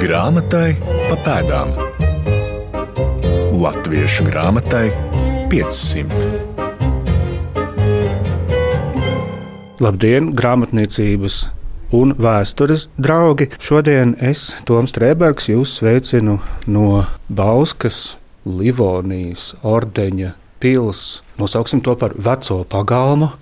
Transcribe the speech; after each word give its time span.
Grāmatai 0.00 0.78
pa 1.10 1.16
pēdām. 1.20 1.74
Latviešu 3.52 4.24
grāmatai 4.30 4.86
500. 5.52 6.30
Labdien, 9.84 10.30
grāmatniecības 10.32 11.36
un 11.92 12.14
vēstures 12.16 12.86
draugi! 12.96 13.50
Šodien 13.60 14.14
es, 14.24 14.54
Toms 14.64 14.96
Strēbergs, 14.96 15.50
jūs 15.52 15.76
sveicinu 15.82 16.38
no 16.64 17.04
Bauskas, 17.28 18.16
Livonijas 18.48 19.50
ordeņa 19.60 20.32
pils. 20.64 21.20
Nosauksim 21.36 21.84
to 21.84 21.92
par 22.00 22.16
veco 22.16 22.62
pagalmu. 22.64 23.34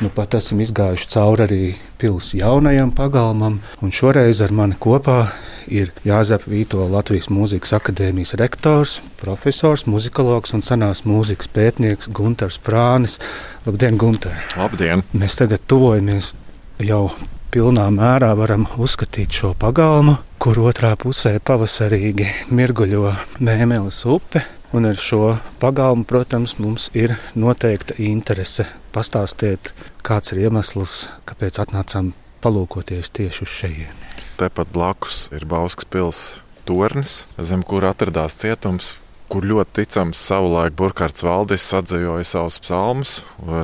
Nu, 0.00 0.08
pat 0.08 0.32
esam 0.38 0.62
izgājuši 0.64 1.08
cauri 1.12 1.42
arī 1.44 1.64
pilsētas 2.00 2.38
jaunajam 2.40 2.88
pagalmam, 2.96 3.58
un 3.84 3.90
šoreiz 3.92 4.38
ar 4.40 4.52
mani 4.56 4.78
kopā 4.80 5.26
ir 5.68 5.90
Jāzep 6.08 6.46
Vīto 6.48 6.86
Latvijas 6.88 7.28
Mūzikas 7.28 7.74
akadēmijas 7.76 8.32
rektors, 8.40 8.94
profesors, 9.20 9.84
muzikologs 9.84 10.54
un 10.56 10.64
senās 10.64 11.04
mūzikas 11.04 11.50
pētnieks 11.52 12.08
Gunters 12.16 12.56
Prānis. 12.64 13.18
Labdien, 13.66 13.98
Gunter! 14.00 14.32
Labdien! 14.56 15.04
Mēs 15.12 15.36
tagad 15.36 15.66
tuvojamies 15.68 16.32
jau 16.80 17.10
pilnā 17.52 17.90
mērā 17.92 18.30
varam 18.38 18.64
uzskatīt 18.80 19.36
šo 19.36 19.52
pagalmu, 19.60 20.16
kur 20.40 20.62
otrā 20.64 20.94
pusē 20.96 21.34
pavasarīgi 21.44 22.30
mirguļo 22.48 23.12
mēmeles 23.36 24.00
upe. 24.08 24.46
Un 24.70 24.86
ar 24.86 24.98
šo 25.02 25.34
pagalmu, 25.58 26.04
protams, 26.06 26.54
mums 26.62 26.90
ir 26.94 27.16
noteikta 27.34 27.96
interese 27.98 28.68
pastāstīt, 28.94 29.72
kāds 30.06 30.30
ir 30.30 30.44
iemesls, 30.44 31.08
kāpēc 31.26 31.58
atnācām 31.64 32.12
palūkoties 32.44 33.10
tieši 33.18 33.42
uz 33.42 33.50
šejieni. 33.50 34.12
Tepat 34.38 34.70
blakus 34.70 35.24
ir 35.34 35.42
Bauskas 35.50 35.90
pilsēta 35.90 36.46
tornis, 36.70 37.24
zem 37.42 37.64
kura 37.66 37.90
atradās 37.94 38.36
cietums, 38.38 38.94
kur 39.30 39.46
ļoti 39.46 39.80
ticams 39.80 40.20
savulaik 40.26 40.74
Burkhards 40.78 41.22
Valdis 41.24 41.68
atzējoja 41.76 42.26
savus 42.26 42.58
psalmus. 42.64 43.12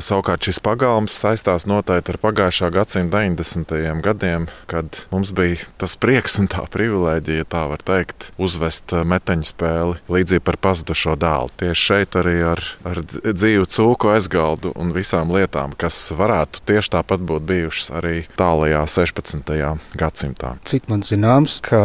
Savukārt 0.05 0.47
šis 0.47 0.61
pagalms 0.63 1.17
saistās 1.17 1.67
noteikti 1.69 2.15
ar 2.15 2.21
pagājušā 2.23 2.71
gadsimta 2.75 3.25
90. 3.25 4.01
gadiem, 4.05 4.47
kad 4.71 5.01
mums 5.11 5.33
bija 5.37 5.67
tas 5.81 5.97
prieks 5.99 6.39
un 6.41 6.49
tā 6.53 6.63
privilēģija, 6.71 7.49
tā 7.51 7.65
var 7.73 7.83
teikt, 7.87 8.31
uzvest 8.39 8.95
meteņu 9.07 9.51
spēli 9.51 9.99
līdzīgi 10.13 10.45
par 10.47 10.61
pazudušo 10.69 11.17
dēlu. 11.21 11.53
Tieši 11.59 11.87
šeit 11.91 12.19
arī 12.21 12.37
ar, 12.53 12.63
ar 12.87 13.03
dzīvu 13.07 13.67
cūku 13.77 14.13
aizgaldu 14.15 14.75
un 14.79 14.95
visām 14.97 15.35
lietām, 15.35 15.75
kas 15.79 15.99
varētu 16.17 16.63
tieši 16.69 16.95
tāpat 16.97 17.27
būt 17.27 17.47
bijušas 17.51 17.93
arī 17.99 18.17
tālajā 18.39 18.85
16. 18.97 19.55
gadsimtā. 19.99 20.57
Cik 20.69 20.91
man 20.93 21.03
zināms, 21.07 21.59
ka 21.67 21.83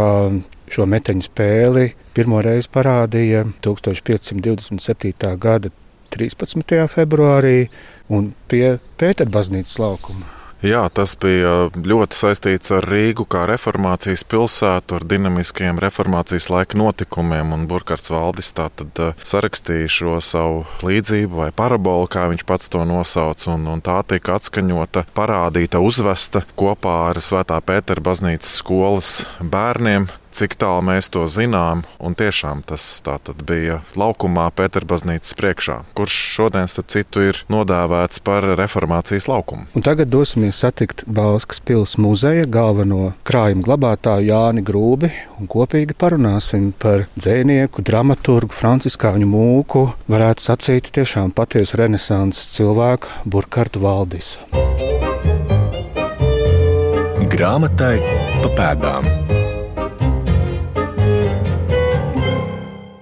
šo 0.72 0.88
meteņu 0.90 1.28
spēli 1.28 1.92
pirmo 2.16 2.42
reizi 2.44 2.70
parādīja 2.74 3.46
1527. 3.64 5.32
gada 5.42 5.72
13. 6.12 6.76
februārī 6.92 7.70
un 8.12 8.34
pie 8.52 8.76
Pēterbaznīcas 9.00 9.80
laukuma. 9.80 10.38
Jā, 10.62 10.84
tas 10.94 11.16
bija 11.18 11.72
ļoti 11.74 12.14
saistīts 12.14 12.70
ar 12.76 12.86
Rīgu 12.86 13.24
kā 13.26 13.48
reformācijas 13.50 14.22
pilsētu, 14.30 15.00
ar 15.00 15.06
dinamiskiem 15.10 15.80
reformācijas 15.82 16.52
laika 16.54 16.78
notikumiem. 16.78 17.56
Burkhards 17.66 18.14
Valdis 18.14 18.52
tātad 18.54 19.02
eh, 19.02 19.26
sarakstīja 19.26 19.90
šo 19.90 20.20
savu 20.22 20.62
līdzību 20.86 21.42
vai 21.42 21.50
parabolu, 21.50 22.06
kā 22.14 22.28
viņš 22.30 22.46
pats 22.46 22.70
to 22.70 22.86
nosauca, 22.86 23.56
un, 23.56 23.66
un 23.74 23.82
tā 23.82 23.98
tika 24.06 24.38
atskaņota, 24.38 25.08
parādīta, 25.18 25.82
uzvesta 25.82 26.46
kopā 26.54 26.98
ar 27.10 27.24
Svētā 27.26 27.58
Pētera 27.66 28.06
baznīcas 28.12 28.60
skolas 28.62 29.16
bērniem 29.42 30.12
cik 30.36 30.58
tālu 30.62 30.84
mēs 30.90 31.12
to 31.14 31.26
zinām. 31.30 31.86
Un 32.00 32.16
tiešām 32.18 32.64
tas 32.68 33.02
bija 33.46 33.82
laukumā 34.00 34.48
Pēterbaznīcas 34.56 35.36
priekšā, 35.38 35.78
kurš 35.98 36.18
šodien, 36.36 36.70
starp 36.72 36.92
citu, 36.94 37.24
ir 37.32 37.42
nodēvēts 37.52 38.24
par 38.26 38.46
reformācijas 38.60 39.28
laukumu. 39.32 39.68
Un 39.76 39.86
tagad 39.86 40.12
dosimies 40.14 40.62
satikt 40.62 41.06
Bauskas 41.08 41.62
pilsētas 41.64 42.00
muzeja 42.02 42.46
galveno 42.50 43.12
krājuma 43.28 43.66
glabātāju 43.66 44.30
Jāni 44.32 44.64
Grūbi 44.66 45.12
un 45.40 45.50
kopīgi 45.52 45.96
parunāsim 45.98 46.72
par 46.78 47.08
dzinieku, 47.16 47.84
dramaturgu, 47.86 48.54
franciskāņu 48.58 49.30
mūku, 49.32 49.88
varētu 50.12 50.46
sacīt 50.46 50.92
tiešām 50.96 51.34
patiesu 51.36 51.82
renesanses 51.82 52.54
cilvēku 52.58 53.12
Burkartu 53.26 53.84
Valdisu. 53.84 54.40
Grāmatai 57.32 57.98
pa 58.42 58.56
pēdām. 58.58 59.21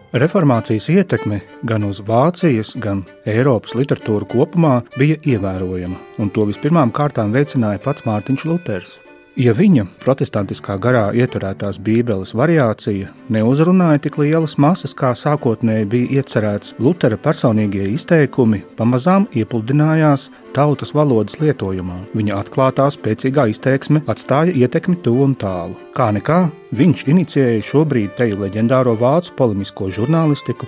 Reformācijas 0.09 0.87
ietekme 0.89 1.37
gan 1.69 1.83
uz 1.85 1.99
Vācijas, 2.01 2.71
gan 2.81 3.03
Eiropas 3.29 3.75
literatūru 3.77 4.25
kopumā 4.31 4.79
bija 4.97 5.19
ievērojama, 5.35 5.99
un 6.17 6.31
to 6.33 6.47
vispirmām 6.49 6.89
kārtām 6.89 7.29
veicināja 7.35 7.77
pats 7.83 8.07
Mārtiņš 8.09 8.47
Luters. 8.49 8.95
Ja 9.39 9.53
viņa 9.55 9.85
protestantiskā 10.01 10.73
garā 10.83 11.05
ieturētās 11.15 11.77
Bībeles 11.79 12.33
variācija 12.35 13.07
neuzrunāja 13.31 14.01
tik 14.03 14.17
lielas 14.19 14.57
masas, 14.59 14.91
kā 14.91 15.13
sākotnēji 15.15 15.87
bija 15.93 16.19
iecerēts, 16.19 16.73
Lutera 16.83 17.15
personīgie 17.15 17.85
izteikumi 17.93 18.65
pamazām 18.75 19.29
iepludinājās 19.31 20.27
tautas 20.57 20.91
valodas 20.91 21.39
lietojumā. 21.39 22.01
Viņa 22.19 22.35
atklātā 22.41 22.89
spēcīgā 22.91 23.47
izteiksme 23.53 24.03
atstāja 24.11 24.57
ietekmi 24.59 24.99
tuvu 25.05 25.29
un 25.29 25.37
tālu. 25.39 25.79
Kā 25.95 26.09
nekā, 26.11 26.41
viņš 26.75 27.05
inicijēja 27.07 27.63
šobrīd 27.69 28.17
teju 28.19 28.41
leģendāro 28.43 28.97
vācu 28.99 29.37
polemisko 29.39 29.87
žurnālistiku, 29.87 30.67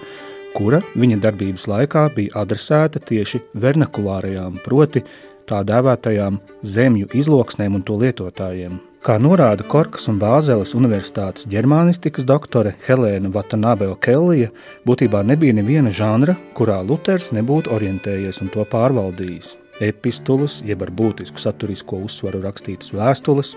kura 0.56 0.80
viņa 0.96 1.20
darbības 1.28 1.68
laikā 1.68 2.06
bija 2.16 2.46
adresēta 2.46 3.04
tieši 3.04 3.44
vernakulārajām, 3.60 4.62
proti, 4.64 5.04
tā 5.50 5.62
dēvētajām 5.68 6.40
zemju 6.63 7.12
izloksnēm 7.18 7.78
un 7.79 7.84
to 7.85 7.97
lietotājiem. 8.02 8.79
Kā 9.02 9.16
norāda 9.18 9.66
Korkas 9.66 10.03
un 10.12 10.19
Bāzeles 10.22 10.75
Universitātes 10.78 11.47
ģermānistikas 11.50 12.28
doktore 12.29 12.75
Helēna 12.85 13.31
Vatanabeo 13.34 13.96
Kellija, 13.97 14.51
būtībā 14.85 15.24
nebija 15.25 15.56
neviena 15.57 15.90
žanra, 15.90 16.35
kurā 16.53 16.78
Luters 16.85 17.31
nebūtu 17.34 17.74
orientējies 17.74 18.44
un 18.46 18.53
to 18.53 18.62
pārvaldījis. 18.69 19.56
Epistulas, 19.81 20.59
jeb 20.62 20.85
ar 20.85 20.94
būtisku 20.94 21.41
saturisko 21.41 22.03
uzsvaru 22.06 22.44
rakstītas 22.46 22.94
vēstules, 22.94 23.56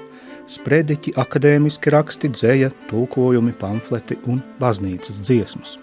sprediķi, 0.48 1.12
akadēmiski 1.20 1.92
raksti, 1.92 2.32
dzēja, 2.32 2.72
tulkojumi, 2.88 3.52
pamfleti 3.60 4.16
un 4.24 4.40
baznīcas 4.60 5.20
dziesmas. 5.26 5.76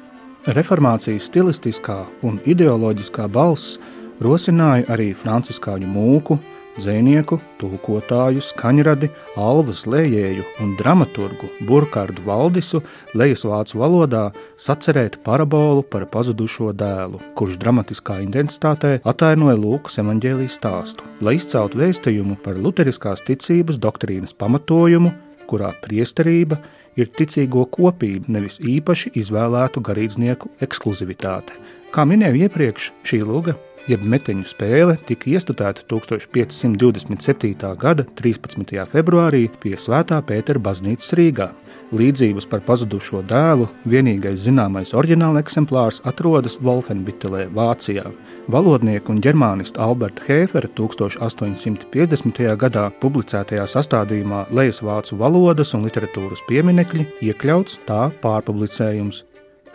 Reformācijas 0.57 1.29
stilistiskā 1.29 1.99
un 2.25 2.41
ideoloģiskā 2.49 3.27
balss 3.29 3.77
rosināja 4.21 4.87
arī 4.93 5.11
franciskāņu 5.17 5.89
mūku, 5.89 6.37
dzinieku, 6.79 7.37
tulkotāju, 7.59 8.41
skaņradi, 8.43 9.09
alvas 9.39 9.83
lējēju 9.89 10.45
un 10.63 10.73
dramaturgu 10.79 11.49
Burkārdu 11.67 12.23
Valdisu 12.25 12.81
lejas 13.17 13.43
vācu 13.47 13.81
valodā 13.81 14.23
sacerēt 14.61 15.19
parabolu 15.25 15.83
par 15.83 16.05
pazudušo 16.11 16.71
dēlu, 16.77 17.19
kurš 17.37 17.57
dramatiskā 17.61 18.21
intensitātē 18.25 18.99
atainoja 19.07 19.57
Lūkas 19.59 19.99
evaņģēlijas 20.03 20.59
stāstu, 20.59 21.07
lai 21.21 21.35
izceltu 21.39 21.81
vēstījumu 21.81 22.39
par 22.43 22.59
luteriskās 22.59 23.25
ticības 23.27 23.81
doktrīnas 23.81 24.35
pamatojumu, 24.37 25.11
kurā 25.51 25.73
priesterība 25.83 26.61
ir 26.99 27.11
ticīgo 27.11 27.65
kopība, 27.71 28.31
nevis 28.37 28.59
īpaši 28.63 29.13
izvēlētu 29.19 29.83
garīdznieku 29.83 30.55
ekskluzivitāte. 30.63 31.55
Kā 31.91 32.05
minēju 32.07 32.45
iepriekš, 32.45 32.93
šī 33.03 33.19
luga 33.27 33.57
jeb 33.89 34.03
meteņu 34.05 34.45
spēle, 34.49 34.97
tika 35.07 35.29
iestudēta 35.31 35.85
1527. 35.89 37.73
gada 37.79 38.05
13. 38.19 38.85
februārī 38.91 39.47
pie 39.61 39.75
Svētā 39.79 40.21
Pētera 40.25 40.61
baznīcas 40.61 41.13
Rīgā. 41.17 41.51
Līdzības 41.91 42.45
par 42.47 42.61
pazudušo 42.63 43.19
dēlu 43.27 43.65
vienīgais 43.91 44.45
zināmais 44.45 44.93
oriģināla 44.95 45.41
eksemplārs 45.43 45.99
atrodas 46.07 46.55
Wolfenbitelē, 46.63 47.49
Vācijā. 47.51 48.05
Valodnieka 48.51 49.11
un 49.11 49.19
ģermānista 49.23 49.83
Alberta 49.83 50.23
Hefera 50.29 50.71
1850. 50.71 52.41
gadā 52.63 52.87
publicētajā 53.03 53.67
sastādījumā 53.75 54.45
Lejas 54.55 54.79
vācu 54.87 55.19
valodas 55.19 55.75
un 55.75 55.83
literatūras 55.87 56.45
pieminekļi 56.47 57.09
iekļauts 57.27 57.81
tā 57.89 58.05
pārpublicējums. 58.23 59.25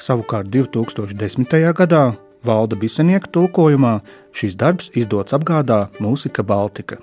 Savukārt 0.01 0.49
2010. 0.53 1.53
gadā 1.77 2.07
Valda 2.45 2.77
Bisenieka 2.77 3.31
tulkojumā 3.33 4.01
šis 4.37 4.57
darbs 4.59 4.91
izdots 4.95 5.37
apgādā 5.37 5.87
Mūzika 6.03 6.45
Baltika. 6.47 6.99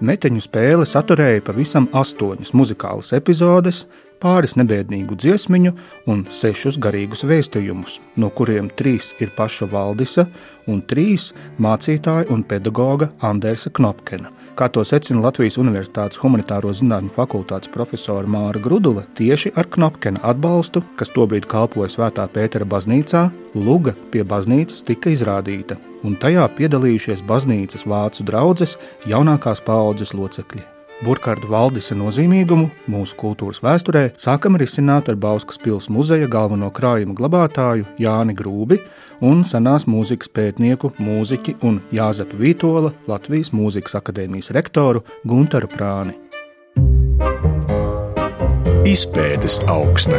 Meteņu 0.00 0.42
spēle 0.44 0.84
saturēja 0.84 1.40
pavisam 1.46 1.86
astoņas 1.96 2.52
muzikālas 2.52 3.14
epizodes, 3.16 3.86
pāris 4.20 4.56
nebiednīgu 4.60 5.16
dziesmiņu 5.16 5.72
un 6.12 6.24
sešus 6.32 6.76
garīgus 6.82 7.24
vēstījumus, 7.28 8.00
no 8.20 8.28
kuriem 8.28 8.68
trīs 8.68 9.14
ir 9.20 9.32
paša 9.36 9.68
Valdisa 9.72 10.26
un 10.68 10.82
trīs 10.82 11.30
mācītāja 11.62 12.28
un 12.32 12.44
pedagoga 12.44 13.10
Andersa 13.24 13.72
Knopkena. 13.72 14.32
Kā 14.56 14.70
to 14.72 14.80
secina 14.88 15.20
Latvijas 15.20 15.58
Universitātes 15.60 16.16
Humanitāro 16.22 16.70
zinātņu 16.72 17.10
fakultātes 17.12 17.68
profesora 17.74 18.24
Māra 18.24 18.62
Grudula, 18.64 19.02
tieši 19.18 19.50
ar 19.52 19.66
Knopkena 19.68 20.22
atbalstu, 20.30 20.80
kas 20.96 21.12
tobrīd 21.12 21.44
kalpoja 21.50 21.92
Svētā 21.92 22.24
Pētera 22.32 22.64
baznīcā, 22.64 23.26
Luga 23.52 23.92
pie 24.14 24.24
baznīcas 24.24 24.80
tika 24.88 25.12
izrādīta, 25.12 25.76
un 26.08 26.16
tajā 26.22 26.46
piedalījušies 26.56 27.26
baznīcas 27.28 27.84
vācu 27.84 28.24
draugas 28.24 28.78
jaunākās 29.04 29.60
paaudzes 29.66 30.16
locekļi. 30.16 30.64
Burkhardt 31.04 31.44
Valdisa 31.50 31.96
nozīmīgumu 31.98 32.70
mūsu 32.88 33.16
kultūras 33.20 33.60
vēsturē 33.64 34.06
sākam 34.20 34.56
risināt 34.56 35.10
ar 35.12 35.18
Bauskas 35.20 35.60
pilsētas 35.60 35.90
muzeja 35.92 36.28
galveno 36.32 36.70
krājumu 36.72 37.16
glabātāju 37.18 37.84
Jāni 38.00 38.36
Grūbi 38.36 38.80
un 39.26 39.44
senās 39.44 39.84
mūzikas 39.90 40.32
pētnieku, 40.32 40.94
mūziķi 40.96 41.58
un 41.68 41.82
Jāzepa 41.92 42.40
Vītola 42.40 42.94
Latvijas 43.10 43.52
Mūzikas 43.52 43.98
akadēmijas 44.00 44.52
rektoru 44.56 45.04
Gunteru 45.28 45.68
Prāni. 45.72 46.16
Izpētes 48.86 49.60
augsta. 49.68 50.16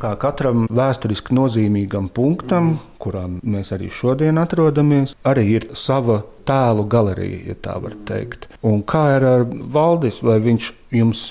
Kā 0.00 0.12
katram 0.20 0.66
vēsturiski 0.72 1.36
nozīmīgam 1.36 2.10
punktam, 2.12 2.76
kurā 3.02 3.26
mēs 3.42 3.72
arī 3.76 3.90
šodien 3.92 4.40
atrodamies, 4.42 5.14
arī 5.26 5.46
ir 5.56 5.68
sava 5.78 6.22
tēlu 6.46 6.86
galerija, 6.90 7.40
ja 7.50 7.56
tā 7.62 7.78
var 7.82 7.96
teikt. 8.08 8.46
Un 8.66 8.84
kā 8.86 9.06
ir 9.16 9.26
ar 9.26 9.46
Valdis, 9.46 10.20
vai 10.22 10.38
viņš 10.44 10.70
jums 10.94 11.24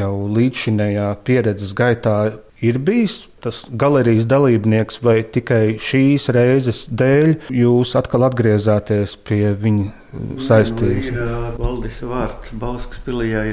jau 0.00 0.12
līdzšinējā 0.36 1.12
pieredzes 1.26 1.76
gaitā 1.76 2.16
ir 2.64 2.78
bijis 2.78 3.26
tas 3.44 3.66
galerijas 3.70 4.26
dalībnieks, 4.26 4.98
vai 5.04 5.20
tikai 5.22 5.76
šīs 5.82 6.30
reizes 6.34 6.86
dēļ 6.90 7.52
jūs 7.54 7.94
atkal 7.98 8.26
atgriezāties 8.26 9.14
pie 9.28 9.52
viņa 9.60 10.40
saistības? 10.42 11.12
Nu, 11.12 11.28
ir, 11.28 11.54
Valdis 11.60 12.00
vārds 12.02 12.54
Bauskas 12.58 13.02
pilī 13.06 13.30
jau 13.34 13.46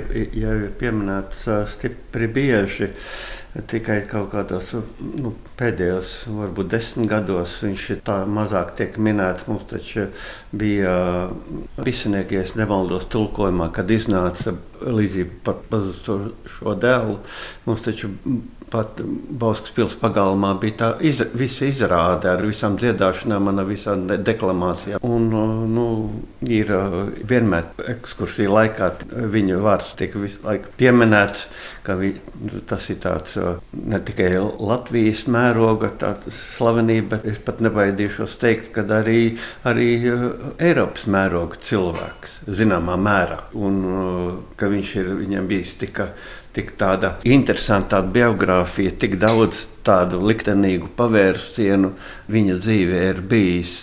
ir 0.57 0.67
pieminēts 0.79 1.45
stipri 1.75 2.31
bieži. 2.31 2.89
Tikai 3.53 3.99
kaut 4.09 4.31
kādos 4.31 4.71
nu, 5.21 5.29
pēdējos, 5.59 6.13
varbūt 6.33 6.71
desmit 6.73 7.09
gados 7.11 7.59
viņš 7.61 7.83
ir 7.93 7.99
tā 8.07 8.15
mazāk 8.25 8.71
tiek 8.79 8.97
minēts. 8.97 9.45
Mums 9.45 9.67
taču 9.69 10.07
bija 10.49 10.95
visinieki, 11.77 12.39
ja 12.39 12.47
nemaldos, 12.57 13.05
tulkojumā, 13.13 13.69
kad 13.75 13.93
iznāca 13.93 14.55
līdzība 14.81 15.37
par 15.45 15.61
pazudušo 15.69 16.73
dēlu. 16.81 17.19
Mums 17.67 17.85
taču 17.85 18.09
pat 18.73 19.01
Bauskas 19.03 19.73
pilsētas 19.75 19.99
pagalmā 20.01 20.53
bija 20.61 20.77
tā 20.79 20.89
iz, 21.05 21.21
visa 21.37 21.67
izrāde 21.69 22.31
ar 22.31 22.43
visām 22.45 22.77
dziedāšanām, 22.81 23.51
ar 23.51 23.67
visām 23.69 24.07
deklamācijām. 24.09 25.03
Un, 25.05 25.29
nu, 25.73 25.87
ir 26.47 26.71
vienmēr 27.29 27.69
ekskursija 27.93 28.51
laikā 28.51 28.89
viņa 29.33 29.61
vārds 29.63 29.93
tiek 29.99 30.17
visu 30.19 30.41
laiku 30.45 30.73
pieminēts, 30.79 31.47
ka 31.85 31.97
vi, 31.99 32.13
tas 32.69 32.89
ir 32.93 32.99
tāds 33.03 33.37
ne 33.77 33.99
tikai 34.07 34.31
Latvijas 34.41 35.25
mēroga 35.31 35.93
slavenība, 36.27 37.17
bet 37.17 37.27
es 37.33 37.41
pat 37.43 37.61
nebaidīšos 37.63 38.37
teikt, 38.41 38.71
ka 38.75 38.85
arī, 38.99 39.35
arī 39.69 39.89
Eiropas 40.63 41.05
mēroga 41.11 41.59
cilvēks 41.63 42.39
zināmā 42.47 42.97
mērā. 42.99 43.41
Un 43.59 43.81
ka 44.57 44.69
viņš 44.71 44.95
ir 45.01 45.11
viņam 45.23 45.49
bijis 45.49 45.75
tikai 45.81 46.11
tik 46.53 46.75
tāda 46.79 47.17
interesanta 47.25 47.97
tāda 47.97 48.13
biogrāfija, 48.13 48.93
tik 48.99 49.17
daudz 49.21 49.65
tādu 49.85 50.21
liktenīgu 50.23 50.91
pavērsienu 50.97 51.93
viņa 52.31 52.59
dzīvē 52.61 53.01
ir 53.09 53.23
bijis. 53.29 53.81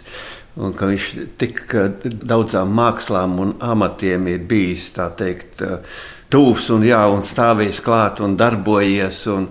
Un 0.61 0.75
ka 0.76 0.88
viņš 0.90 1.11
tik 1.40 1.61
daudzām 2.02 2.72
mākslām 2.75 3.37
un 3.40 3.52
amatiem 3.62 4.26
ir 4.32 4.43
bijis 4.50 4.88
teikt, 4.96 5.62
tūs 6.31 6.67
un, 6.75 6.82
jā, 6.87 7.00
un 7.11 7.22
stāvējis 7.26 7.78
klāt 7.87 8.20
un 8.25 8.34
darbojies. 8.38 9.23
Un, 9.31 9.49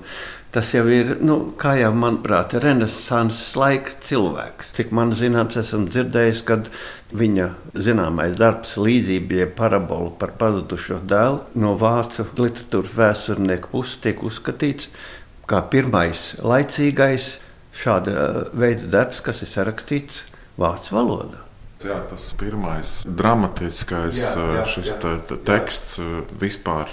Tas 0.49 0.71
jau 0.73 0.81
ir, 0.89 1.11
nu, 1.21 1.35
kā 1.61 1.75
jau 1.77 1.91
manuprāt, 1.93 2.55
renesanses 2.57 3.51
laika 3.59 3.93
cilvēks. 4.01 4.71
Cik 4.73 4.95
man 4.97 5.13
zināms, 5.13 5.59
esmu 5.61 5.85
dzirdējis, 5.91 6.41
kad 6.47 6.71
viņa 7.13 7.51
zināmais 7.77 8.33
darbs, 8.39 8.73
līdzība, 8.81 9.43
jeb 9.43 9.53
parabola 9.59 10.09
par 10.17 10.33
pazudušo 10.41 11.03
dēlu, 11.05 11.43
no 11.61 11.75
vācu 11.77 12.25
literatūras 12.41 12.97
vēsturnieku 12.97 13.69
puses 13.75 14.01
tiek 14.01 14.25
uzskatīts 14.25 14.89
kā 15.49 15.61
pirmais 15.71 16.33
laicīgais 16.45 17.37
šāda 17.79 18.49
veida 18.57 18.89
darbs, 18.91 19.21
kas 19.25 19.41
ir 19.45 19.49
sarakstīts 19.49 20.23
vācu 20.59 20.95
valodā. 20.97 21.45
Jā, 21.79 22.01
tas 22.09 22.25
pirmais 22.35 22.89
dramatiskais 23.07 24.19
jā, 24.19 24.31
jā, 24.35 24.63
jā. 24.67 24.95
Te, 24.99 25.13
te, 25.29 25.37
teksts 25.47 25.95
vispār 26.41 26.91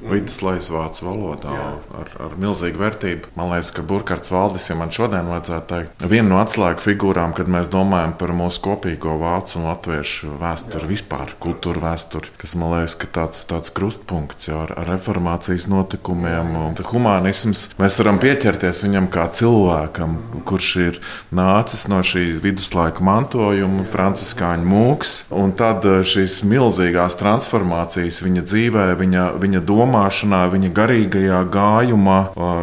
viduslaiks 0.00 0.70
vācu 0.72 1.06
valodā 1.06 1.54
Jā. 1.54 1.68
ar, 2.00 2.10
ar 2.26 2.36
milzīgu 2.40 2.80
vērtību. 2.80 3.32
Man 3.38 3.52
liekas, 3.52 3.72
ka 3.76 3.84
Burkhards 3.86 4.32
Valdis, 4.32 4.70
ja 4.70 4.76
man 4.78 4.92
šodien 4.94 5.28
vajadzētu 5.30 5.68
teikt, 5.70 6.04
viena 6.10 6.28
no 6.32 6.40
atslēgu 6.42 6.82
figūrām, 6.84 7.34
kad 7.36 7.50
mēs 7.50 7.70
domājam 7.72 8.14
par 8.20 8.32
mūsu 8.36 8.62
kopīgo 8.64 9.16
vācu 9.20 9.60
un 9.60 9.68
latviešu 9.68 10.34
vēsturi, 10.40 10.84
Jā. 10.86 10.90
vispār 10.90 11.34
kultūru 11.42 11.84
vēsturi, 11.84 12.32
kas 12.40 12.56
man 12.58 12.74
liekas, 12.76 12.96
ka 13.00 13.10
tāds, 13.20 13.44
tāds 13.50 13.74
krustpunkts 13.76 14.50
jau 14.50 14.62
ar, 14.64 14.74
ar 14.80 14.90
reformācijas 14.94 15.68
notikumiem 15.70 16.54
un 16.64 16.78
humanisms. 16.90 17.68
Mēs 17.80 18.00
varam 18.00 18.20
pieķerties 18.22 18.84
viņam 18.86 19.10
kā 19.12 19.28
cilvēkam, 19.36 20.16
kurš 20.48 20.70
ir 20.86 21.00
nācis 21.34 21.86
no 21.90 22.00
šī 22.06 22.26
viduslaika 22.42 23.04
mantojuma, 23.04 23.84
franciskāņu 23.88 24.66
mūks, 24.70 25.16
un 25.36 25.54
tad 25.58 25.86
eh, 25.88 26.00
šīs 26.06 26.40
milzīgās 26.48 27.18
transformācijas 27.20 28.22
viņa 28.24 28.46
dzīvē, 28.48 28.86
viņa, 29.00 29.26
viņa 29.40 29.64
domā 29.66 29.89
domāšanā, 29.90 30.44
viņa 30.52 30.70
garīgajā 30.74 31.40
gājumā, 31.50 32.18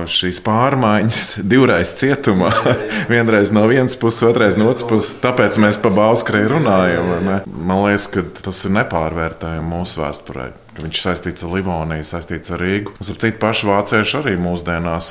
šīs 0.07 0.39
pārmaiņas 0.45 1.24
divreiz 1.51 1.95
cietumā. 2.00 2.51
Vienreiz 3.12 3.51
no 3.56 3.68
vienas 3.68 3.97
puses, 4.00 4.24
otrreiz 4.29 4.57
no 4.59 4.71
otras 4.71 4.88
puses. 4.88 5.18
Tāpēc 5.24 5.59
mēs 5.62 5.79
pa 5.81 5.91
Bauskrei 5.94 6.47
runājam. 6.47 7.44
Man 7.47 7.83
liekas, 7.85 8.07
ka 8.13 8.24
tas 8.44 8.63
ir 8.65 8.77
nepārvērtējami 8.79 9.68
mūsu 9.68 10.01
vēsturē. 10.03 10.53
Viņš 10.77 11.00
saistīts 11.01 11.41
ar 11.41 11.56
Livoniju, 11.56 12.06
saistīts 12.06 12.51
ar 12.53 12.62
Rīgu. 12.62 12.91
Citu 13.01 13.39
pašu 13.41 13.71
vāciešu 13.71 14.19
arī 14.19 14.35
mūsdienās 14.38 15.07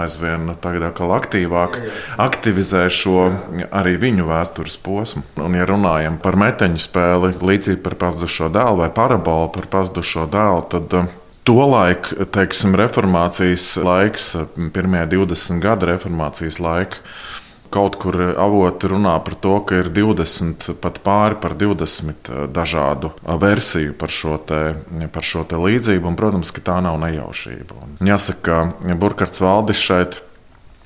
aizvien 0.00 0.54
aktīvāk 0.54 1.76
aktivizē 2.24 2.86
šo 2.88 3.26
arī 3.68 3.98
viņu 4.00 4.24
vēstures 4.30 4.78
posmu. 4.80 5.26
Un, 5.44 5.58
ja 5.58 5.66
runājam 5.68 6.16
par 6.24 6.40
meteņu 6.40 6.80
spēli, 6.80 7.34
līdzību 7.36 7.84
par 7.84 7.98
pazudušo 8.00 8.48
dēlu 8.54 8.80
vai 8.80 8.88
parabolu 8.96 9.52
par 9.52 9.68
pazudušo 9.76 10.24
dēlu, 10.32 10.64
tad 10.72 10.96
Tolaik, 11.44 12.08
teiksim, 12.32 12.72
reformācijas 12.80 13.74
laiks, 13.84 14.30
pirmie 14.72 15.02
20 15.12 15.60
gadi 15.60 15.90
reformācijas 15.90 16.56
laika, 16.64 17.02
kaut 17.74 17.98
kur 18.00 18.16
avoti 18.40 18.88
runā 18.88 19.12
par 19.26 19.36
to, 19.44 19.58
ka 19.68 19.82
ir 19.82 19.90
20, 19.92 20.70
pat 20.80 21.02
pāri 21.04 21.36
par 21.42 21.52
20 21.60 22.30
dažādu 22.54 23.12
versiju 23.42 23.92
par 24.00 24.14
šo, 24.14 24.38
te, 24.48 24.60
par 25.12 25.26
šo 25.26 25.44
te 25.50 25.60
līdzību, 25.60 26.08
un, 26.08 26.16
protams, 26.16 26.54
ka 26.54 26.64
tā 26.64 26.78
nav 26.86 26.96
nejaušība. 27.02 27.76
Un 28.00 28.08
jāsaka, 28.08 28.62
ka 28.80 28.96
Burkhards 29.04 29.44
Valdis 29.44 29.84
šeit 29.84 30.22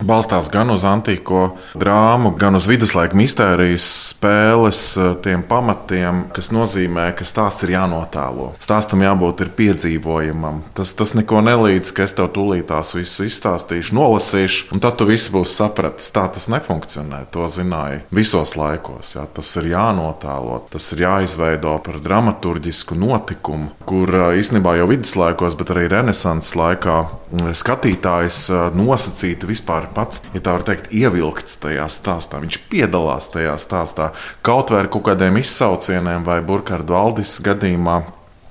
balstās 0.04 0.50
gan 0.52 0.70
uz 0.70 0.84
antīko 0.86 1.56
drāmu, 1.78 2.34
gan 2.38 2.58
uz 2.58 2.68
viduslaiku 2.70 3.18
mistērijas 3.18 3.86
spēles, 4.12 4.80
eh, 4.98 5.14
tiem 5.22 5.42
pamatiem, 5.42 6.24
kas 6.34 6.50
nozīmē, 6.54 7.10
ka 7.16 7.24
stāsts 7.24 7.64
ir 7.66 7.74
jānotēlo. 7.76 8.52
Stāstam 8.62 9.02
jābūt 9.02 9.46
piedzīvojamam. 9.58 10.62
Tas, 10.74 10.92
tas 10.92 11.14
neko 11.14 11.42
nelīdz, 11.44 11.92
ka 11.94 12.04
es 12.04 12.14
tev 12.16 12.30
tūlītās 12.34 12.94
visu 12.94 13.26
izstāstīšu, 13.26 13.94
nolasīšu, 13.96 14.72
un 14.72 14.80
tad 14.80 14.98
tu 14.98 15.06
viss 15.08 15.30
būs 15.32 15.54
sapratis. 15.58 16.10
Tā 16.14 16.26
tas 16.32 16.48
nefunkcionē. 16.48 17.26
To 17.32 17.46
zināja 17.50 18.02
visos 18.14 18.54
laikos. 18.58 19.14
Jā. 19.16 19.26
Tas 19.34 19.50
ir 19.60 19.70
jānotēlo, 19.72 20.62
tas 20.70 20.92
ir 20.92 21.04
jāizveido 21.04 21.76
par 21.84 22.00
dramaturgisku 22.02 22.96
notikumu, 22.98 23.70
kur 23.88 24.08
eh, 24.08 24.38
īstenībā 24.40 24.76
jau 24.78 24.88
viduslaikos, 24.90 25.58
bet 25.58 25.74
arī 25.74 25.88
renesanses 25.92 26.56
laikā 26.58 26.98
mm, 27.04 27.52
skatītājs 27.58 28.42
eh, 28.50 28.64
nosacīti 28.78 29.48
vispār 29.48 29.87
ir 29.88 29.94
pats, 29.96 30.22
ja 30.36 30.44
tā 30.44 30.54
var 30.58 30.66
teikt, 30.68 30.92
ievilkts 30.92 31.58
tajā 31.64 31.88
stāstā. 31.90 32.42
Viņš 32.44 32.60
piedalās 32.68 33.30
tajā 33.32 33.56
stāstā 33.60 34.12
kaut 34.46 34.70
vai 34.70 34.84
ar 34.84 34.92
kaut 34.92 35.08
kādiem 35.08 35.40
izsaucieniem 35.40 36.28
vai 36.28 36.42
burkhardu 36.44 36.94
valdis 36.94 37.38
gadījumā 37.44 37.98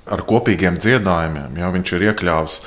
ar 0.08 0.24
kopīgiem 0.28 0.78
dziedājumiem. 0.80 1.56
Ja, 1.60 1.70
viņš 1.72 1.94
ir 1.94 2.06
iekļāvis 2.08 2.60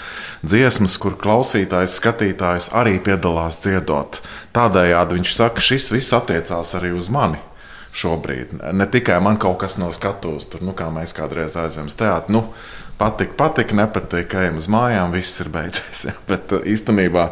dziesmas, 0.45 0.97
kur 1.01 1.17
klausītājs, 1.21 1.97
skatītājs 1.97 2.71
arī 2.77 2.99
piedalās 3.03 3.61
dziedot. 3.65 4.21
Tādējādi 4.55 5.19
viņš 5.19 5.35
saka, 5.35 5.57
ka 5.57 5.69
šis 5.71 5.89
viss 5.95 6.15
attiecās 6.15 6.75
arī 6.77 6.93
uz 6.97 7.09
mani. 7.13 7.41
Šobrīd 7.91 8.55
ne 8.71 8.87
tikai 8.87 9.17
man 9.23 9.39
kaut 9.41 9.59
kas 9.65 9.75
no 9.81 9.89
skatuves, 9.91 10.47
tur, 10.47 10.63
nu, 10.63 10.71
kā 10.77 10.87
mēs 10.93 11.11
kādreiz 11.15 11.57
aizjām 11.59 11.89
uz 11.91 11.97
teātru. 11.99 12.37
Nu, 12.37 12.43
patīk, 13.01 13.33
patīk, 13.39 13.73
nepatīk, 13.77 14.35
ejam 14.37 14.59
uz 14.61 14.67
mājām, 14.71 15.13
viss 15.15 15.41
ir 15.43 15.51
beidzies. 15.53 16.05
Ja? 16.07 16.15
Bet 16.25 16.49
uh, 16.55 16.63
īstenībā 16.65 17.27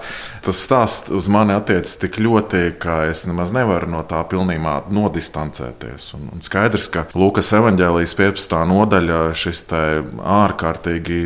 tas 0.45 0.59
stāsts 0.61 1.09
uz 1.15 1.25
mani 1.31 1.55
attiecas 1.55 1.95
tik 2.01 2.19
ļoti, 2.21 2.75
ka 2.81 2.99
es 3.09 3.23
nemaz 3.25 3.49
nevaru 3.55 3.89
no 3.89 4.03
tā 4.07 4.19
pilnībā 4.29 4.75
nodistancēties. 4.93 6.05
Un, 6.17 6.27
un 6.35 6.43
skaidrs, 6.45 6.85
ka 6.93 7.07
Lūkas 7.17 7.49
evanģēlijas 7.57 8.13
15. 8.19 8.53
nodaļa 8.69 9.21
šis 9.37 9.63
ārkārtīgi 9.71 11.21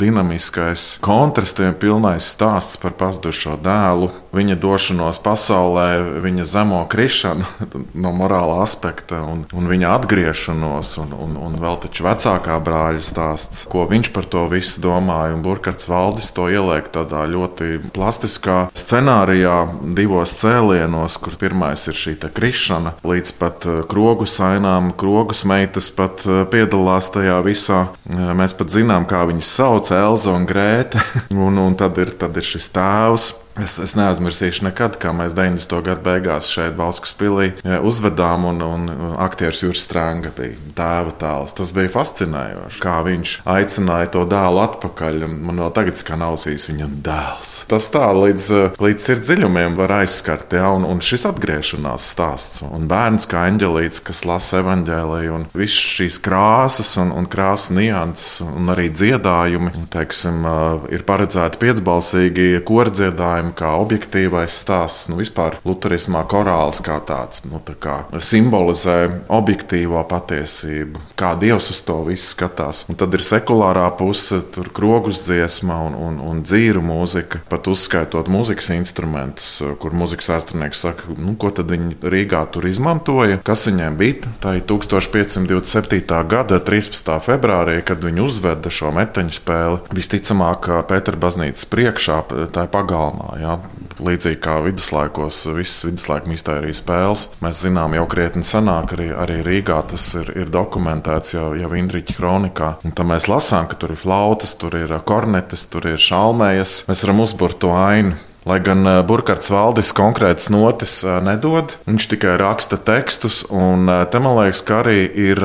dinamiskais, 0.00 0.88
kontrastiem 1.04 1.76
pilnais 1.78 2.32
stāsts 2.34 2.80
par 2.82 2.96
pazudušo 2.98 3.54
dēlu, 3.62 4.10
viņa 4.34 4.58
došanos 4.60 5.20
pasaulē, 5.24 6.20
viņa 6.24 6.46
zemo 6.48 6.82
krišanu 6.90 7.46
no 8.02 8.12
morāla 8.16 8.60
aspekta 8.64 9.22
un, 9.24 9.44
un 9.56 9.70
viņa 9.70 9.92
atgriešanos, 9.98 10.94
un, 11.02 11.14
un, 11.16 11.36
un 11.48 11.58
vēl 11.60 11.80
taču 11.84 12.06
vecākā 12.06 12.58
brāļa 12.64 13.04
stāsts, 13.04 13.64
ko 13.70 13.86
viņš 13.88 14.12
par 14.14 14.28
to 14.28 14.44
visu 14.50 14.82
domāja. 14.84 15.36
Burkhards 15.38 15.88
Valdis 15.88 16.30
to 16.34 16.48
ieliek 16.52 16.90
tādā 16.92 17.24
ļoti 17.30 17.78
plastiskā 17.94 18.58
scenārijā, 18.76 19.56
divos 19.96 20.34
cēlienos, 20.40 21.18
kur 21.22 21.36
pirmais 21.40 21.86
ir 21.88 21.96
šī 21.96 22.16
krišana, 22.34 22.94
līdz 23.06 23.34
pat 23.40 23.66
eh, 23.68 23.80
krogu 23.88 24.26
sainām, 24.28 24.92
krogus 24.98 25.44
meitas 25.48 25.90
pat 25.94 26.24
eh, 26.26 26.44
piedalās 26.50 27.10
tajā 27.14 27.38
visā. 27.46 27.84
Eh, 28.08 28.30
mēs 28.38 28.56
pat 28.58 28.72
zinām, 28.74 29.08
kā 29.08 29.24
viņas 29.28 29.52
sauc, 29.60 29.92
Elza 29.94 30.34
un 30.34 30.48
Grēta, 30.48 31.02
un, 31.46 31.60
un 31.62 31.76
tad, 31.78 31.98
ir, 32.02 32.14
tad 32.18 32.36
ir 32.38 32.46
šis 32.46 32.72
tēvs 32.74 33.32
Es, 33.58 33.74
es 33.82 33.94
neaizmirsīšu 33.98 34.68
nekad, 34.68 34.96
kā 35.02 35.10
mēs 35.16 35.34
90. 35.34 35.80
gada 35.86 36.02
beigās 36.04 36.46
šeit, 36.52 36.76
Balskas 36.78 37.14
pilī, 37.18 37.50
uzvedām, 37.82 38.46
un, 38.52 38.62
un 38.62 39.14
aktieris 39.18 39.64
Juris 39.64 39.82
Strānga 39.82 40.30
bija 40.36 40.54
tēva 40.78 41.14
tēls. 41.18 41.56
Tas 41.58 41.72
bija 41.74 41.90
fascinējoši, 41.90 42.80
kā 42.82 42.98
viņš 43.06 43.34
aicināja 43.48 44.12
to 44.14 44.22
dēlu 44.30 44.62
atpakaļ. 44.62 45.24
Man 45.28 45.62
vēl 45.64 45.72
tagad 45.74 45.98
skan 45.98 46.22
ausīs 46.28 46.68
viņa 46.70 46.88
dēls. 47.08 47.54
Tas 47.70 47.90
tā 47.94 48.04
līdz, 48.14 48.48
līdz 48.78 49.08
sirds 49.08 49.26
dziļumiem 49.26 49.74
var 49.78 49.96
aizskart, 50.00 50.54
ja, 50.54 50.70
un, 50.76 50.86
un 50.86 51.02
šis 51.04 51.26
atgriešanās 51.32 52.06
stāsts. 52.14 52.62
Un 52.68 52.86
bērns 52.90 53.26
kā 53.30 53.48
eņģelīts, 53.50 54.02
kas 54.06 54.22
lasa 54.28 54.62
evaņģēlēju, 54.62 55.34
un 55.34 55.48
visas 55.58 55.98
šīs 55.98 56.20
krāsas 56.22 56.94
un, 57.02 57.10
un 57.16 57.26
krāsas 57.30 57.72
nianses, 57.74 58.38
un 58.46 58.70
arī 58.70 58.88
dziedājumi, 58.94 59.74
teiksim, 59.92 60.46
ir 60.94 61.04
paredzēti 61.08 61.60
piecbalsīgi 61.62 62.48
kordziedājumi 62.68 63.47
luterismu 63.48 63.52
kā 63.56 63.78
objektīvais 63.80 64.52
stāsts, 64.62 65.08
nu 65.08 65.18
vispār 65.18 65.58
luterismā 65.64 66.26
korāls 66.28 66.80
kā 66.82 67.00
tāds 67.00 67.44
nu, 67.44 67.60
tā 67.64 67.74
kā 67.74 68.06
simbolizē 68.20 69.24
objektīvo 69.28 70.02
patiesību, 70.08 71.00
kā 71.16 71.36
Dievs 71.38 71.70
uz 71.70 71.80
to 71.82 72.04
visu 72.04 72.34
skatās. 72.34 72.86
Un 72.88 72.96
tad 72.96 73.14
ir 73.14 73.22
sekulārā 73.22 73.88
puse, 73.96 74.42
tur 74.52 74.70
krogus 74.72 75.24
dziesma 75.26 75.80
un, 75.86 75.94
un, 75.94 76.20
un 76.20 76.42
dzīru 76.42 76.82
mūzika, 76.82 77.42
pat 77.48 77.68
uzskaitot 77.68 78.28
mūzikas 78.28 78.70
instrumentus, 78.74 79.62
kur 79.80 79.92
mūzikas 79.92 80.28
vēsturnieks 80.28 80.80
saka, 80.80 81.14
nu, 81.16 81.36
ko 81.38 81.50
tad 81.50 81.70
viņi 81.70 81.98
Rīgā 82.02 82.44
tur 82.52 82.66
izmantoja, 82.68 83.40
kas 83.44 83.66
viņiem 83.68 83.98
bija. 83.98 84.32
Tā 84.42 84.56
ir 84.58 84.64
1527. 84.68 86.02
gada 86.28 86.60
13. 86.64 87.12
februārī, 87.22 87.78
kad 87.86 88.02
viņi 88.04 88.24
uzveda 88.24 88.70
šo 88.72 88.92
meteņu 88.96 89.36
spēli. 89.36 89.80
Visticamāk, 89.94 90.70
Pētera 90.88 91.20
baznīcas 91.20 91.68
priekšā, 91.70 92.20
tā 92.54 92.66
ir 92.66 92.72
pagalmā. 92.72 93.37
Jā. 93.38 93.56
Līdzīgi 94.02 94.38
kā 94.42 94.58
viduslaikos, 94.64 95.40
visas 95.56 95.86
viduslaika 95.86 96.30
mistērijas 96.30 96.82
spēles, 96.82 97.24
mēs 97.42 97.62
zinām 97.64 97.96
jau 97.98 98.04
krietni 98.10 98.46
senāk, 98.46 98.94
arī, 98.96 99.08
arī 99.14 99.40
Rīgā 99.46 99.80
tas 99.90 100.06
ir, 100.18 100.30
ir 100.38 100.52
dokumentēts 100.54 101.34
jau, 101.34 101.50
jau 101.58 101.72
Indriča 101.78 102.16
kronikā. 102.18 102.72
Un 102.86 102.94
tad 102.98 103.10
mēs 103.10 103.28
lasām, 103.30 103.66
ka 103.70 103.78
tur 103.78 103.94
ir 103.94 104.00
flautas, 104.00 104.56
tur 104.58 104.74
ir 104.78 104.94
kornetes, 105.06 105.66
tur 105.70 105.86
ir 105.90 106.02
šalmējas. 106.02 106.82
Mēs 106.90 107.04
varam 107.06 107.26
uzburt 107.26 107.62
to 107.62 107.74
ainu. 107.74 108.16
Lai 108.48 108.60
gan 108.64 108.86
eh, 108.86 109.02
Burkhards 109.04 109.50
Valdis 109.52 109.90
konkrētas 109.96 110.48
notis 110.52 111.02
eh, 111.04 111.18
nedod, 111.24 111.74
viņš 111.88 112.06
tikai 112.14 112.38
raksta 112.40 112.78
tekstus, 112.80 113.42
un 113.52 113.90
eh, 113.92 114.04
te 114.08 114.22
man 114.24 114.38
liekas, 114.38 114.62
ka 114.64 114.78
arī 114.84 115.02
ir 115.04 115.42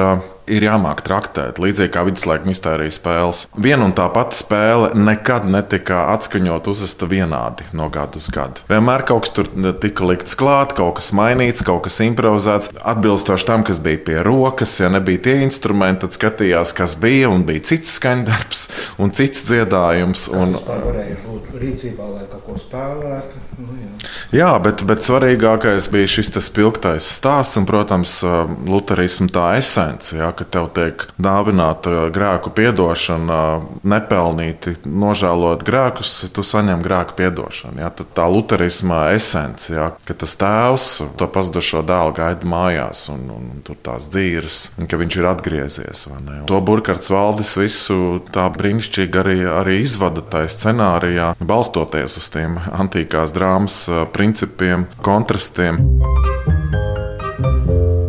ir 0.48 0.66
jāmāk 0.66 1.04
traktēt, 1.06 1.60
līdzīgi 1.62 1.92
kā 1.94 2.04
viduslaika 2.08 2.48
mistērijas 2.48 2.98
spēles. 3.00 3.44
Viena 3.56 3.88
un 3.88 3.96
tā 3.96 4.08
pati 4.14 4.38
spēle 4.40 4.92
nekad 4.98 5.48
netika 5.50 6.08
atskaņot 6.14 6.68
uzvesta 6.72 7.08
vienādi 7.10 7.68
no 7.78 7.90
gada 7.94 8.20
uz 8.20 8.30
gadu. 8.34 8.64
Vienmēr 8.72 9.06
kaut 9.08 9.26
kas 9.28 9.36
tur 9.38 9.50
tika 9.84 10.08
likts 10.08 10.38
klāt, 10.40 10.76
kaut 10.78 10.98
kas 11.00 11.12
mainīts, 11.16 11.64
kaut 11.66 11.86
kas 11.88 12.02
improvizēts, 12.06 12.74
atbilstoši 12.94 13.48
tam, 13.50 13.66
kas 13.68 13.80
bija 13.84 14.02
pie 14.08 14.20
rokas. 14.26 14.76
Ja 14.82 14.92
nebija 14.94 15.24
tie 15.30 15.38
instrumenti, 15.46 16.04
tad 16.06 16.18
skatījās, 16.18 16.76
kas 16.76 16.98
bija, 17.00 17.32
un 17.32 17.46
bija 17.48 17.64
cits 17.72 17.96
skaņdarbs 18.00 18.68
un 19.04 19.14
cits 19.16 19.48
dziedājums. 19.48 20.28
Un... 20.34 20.58
Rīcībā, 21.64 22.04
lai 22.10 22.26
kaut 22.28 22.44
ko 22.48 22.58
spēlētu. 22.60 23.40
Nu, 23.62 23.76
jā. 23.78 23.92
jā, 24.34 24.50
bet, 24.64 24.82
bet 24.90 25.06
svarīgākais 25.06 25.88
bija 25.94 26.10
šis 26.10 26.34
spilgtais 26.44 27.06
stāsts 27.20 27.60
un, 27.62 27.68
protams, 27.70 28.18
luterismu 28.68 29.30
tā 29.32 29.54
esence. 29.60 30.18
Jā, 30.18 30.33
ka 30.38 30.48
tev 30.48 30.70
tiek 30.76 31.06
dāvināta 31.22 32.08
grēku 32.14 32.54
piedošana, 32.56 33.40
nepelnīti 33.88 34.76
nožēlot 34.88 35.66
grēkus, 35.68 36.14
tu 36.34 36.46
saņem 36.46 36.84
grēku 36.86 37.18
piedošanu. 37.20 37.82
Ja? 37.84 37.92
Tad 37.94 38.14
tā 38.18 38.28
luterisma 38.32 39.06
esence, 39.16 39.74
ja? 39.76 39.92
ka 40.08 40.18
tas 40.18 40.36
tēvs 40.40 40.88
to 41.20 41.28
pazudušo 41.32 41.84
dēlu 41.88 42.16
gaida 42.18 42.50
mājās, 42.50 43.08
un, 43.14 43.26
un, 43.34 43.50
un 43.56 43.64
tur 43.66 43.80
tās 43.84 44.10
dzīves, 44.14 44.60
un 44.78 44.90
ka 44.90 45.00
viņš 45.02 45.20
ir 45.20 45.30
atgriezies. 45.30 46.06
To 46.50 46.62
Burkhards 46.64 47.12
Valdis 47.14 47.56
visu 47.60 48.00
tā 48.34 48.48
brīnišķīgi 48.54 49.22
arī, 49.24 49.38
arī 49.62 49.80
izvada 49.84 50.24
tajā 50.34 50.52
scenārijā, 50.58 51.34
balstoties 51.44 52.20
uz 52.22 52.30
tiem 52.34 52.60
antīkās 52.72 53.36
drāmas 53.36 53.84
principiem, 54.16 54.88
kontrastiem. 55.06 55.82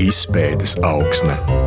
Izpētes 0.04 0.76
augsne. 0.84 1.63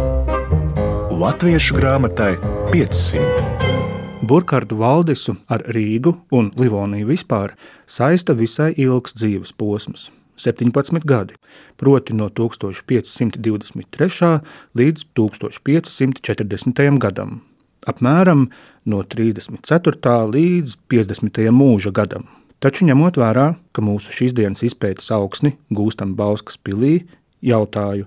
Latviešu 1.17 1.79
grāmatai 1.79 2.36
500. 2.69 4.21
Burkhardu 4.21 4.77
Valdisu 4.77 5.33
ar 5.50 5.63
Rīgu 5.74 6.13
un 6.38 6.51
Livoniju 6.62 7.09
vispār 7.09 7.55
saista 7.89 8.38
visai 8.38 8.77
ilgs 8.77 9.17
dzīves 9.17 9.50
posms- 9.57 10.12
17 10.45 11.01
gadi, 11.09 11.33
proti 11.77 12.13
no 12.13 12.29
1523. 12.29 14.41
līdz 14.77 15.05
1540. 15.17 17.00
gadam, 17.00 17.41
apmēram 17.88 18.50
no 18.86 19.03
34. 19.03 20.29
līdz 20.29 20.77
50. 20.88 21.50
mūža 21.50 21.91
gadam. 21.91 22.27
Taču 22.59 22.86
ņemot 22.86 23.17
vērā, 23.17 23.55
ka 23.74 23.81
mūsu 23.81 24.13
šīs 24.13 24.33
dienas 24.33 24.62
izpētes 24.62 25.09
augsni 25.09 25.57
gūstam 25.74 26.15
Bauskas 26.15 26.57
pilī, 26.63 27.07
jautāju, 27.41 28.05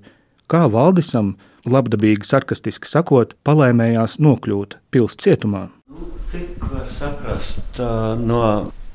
kā 0.49 0.71
Valdisam 0.71 1.35
labdabīgi, 1.69 2.27
sarkastiski 2.29 2.89
sakot, 2.89 3.37
palēmējās 3.45 4.19
nokļūt 4.23 4.79
pilsētas 4.95 5.25
cietumā. 5.25 5.63
Nu, 5.91 6.11
cik 6.31 6.65
var 6.73 6.89
saprast 6.95 7.81
no 8.23 8.43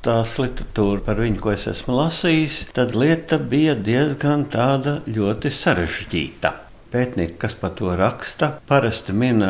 tās 0.06 0.36
literatūras 0.40 1.06
par 1.06 1.18
viņu, 1.22 1.40
ko 1.42 1.54
es 1.54 1.66
esmu 1.70 1.96
lasījis, 1.98 2.60
tad 2.76 2.94
lieta 2.98 3.38
bija 3.38 3.74
diezgan 3.78 4.46
tāda 4.52 5.00
ļoti 5.06 5.52
sarežģīta 5.52 6.54
pētnieki, 6.92 7.36
kas 7.40 7.56
par 7.58 7.74
to 7.78 7.92
raksta, 7.98 8.52
parasti 8.68 9.14
min 9.16 9.42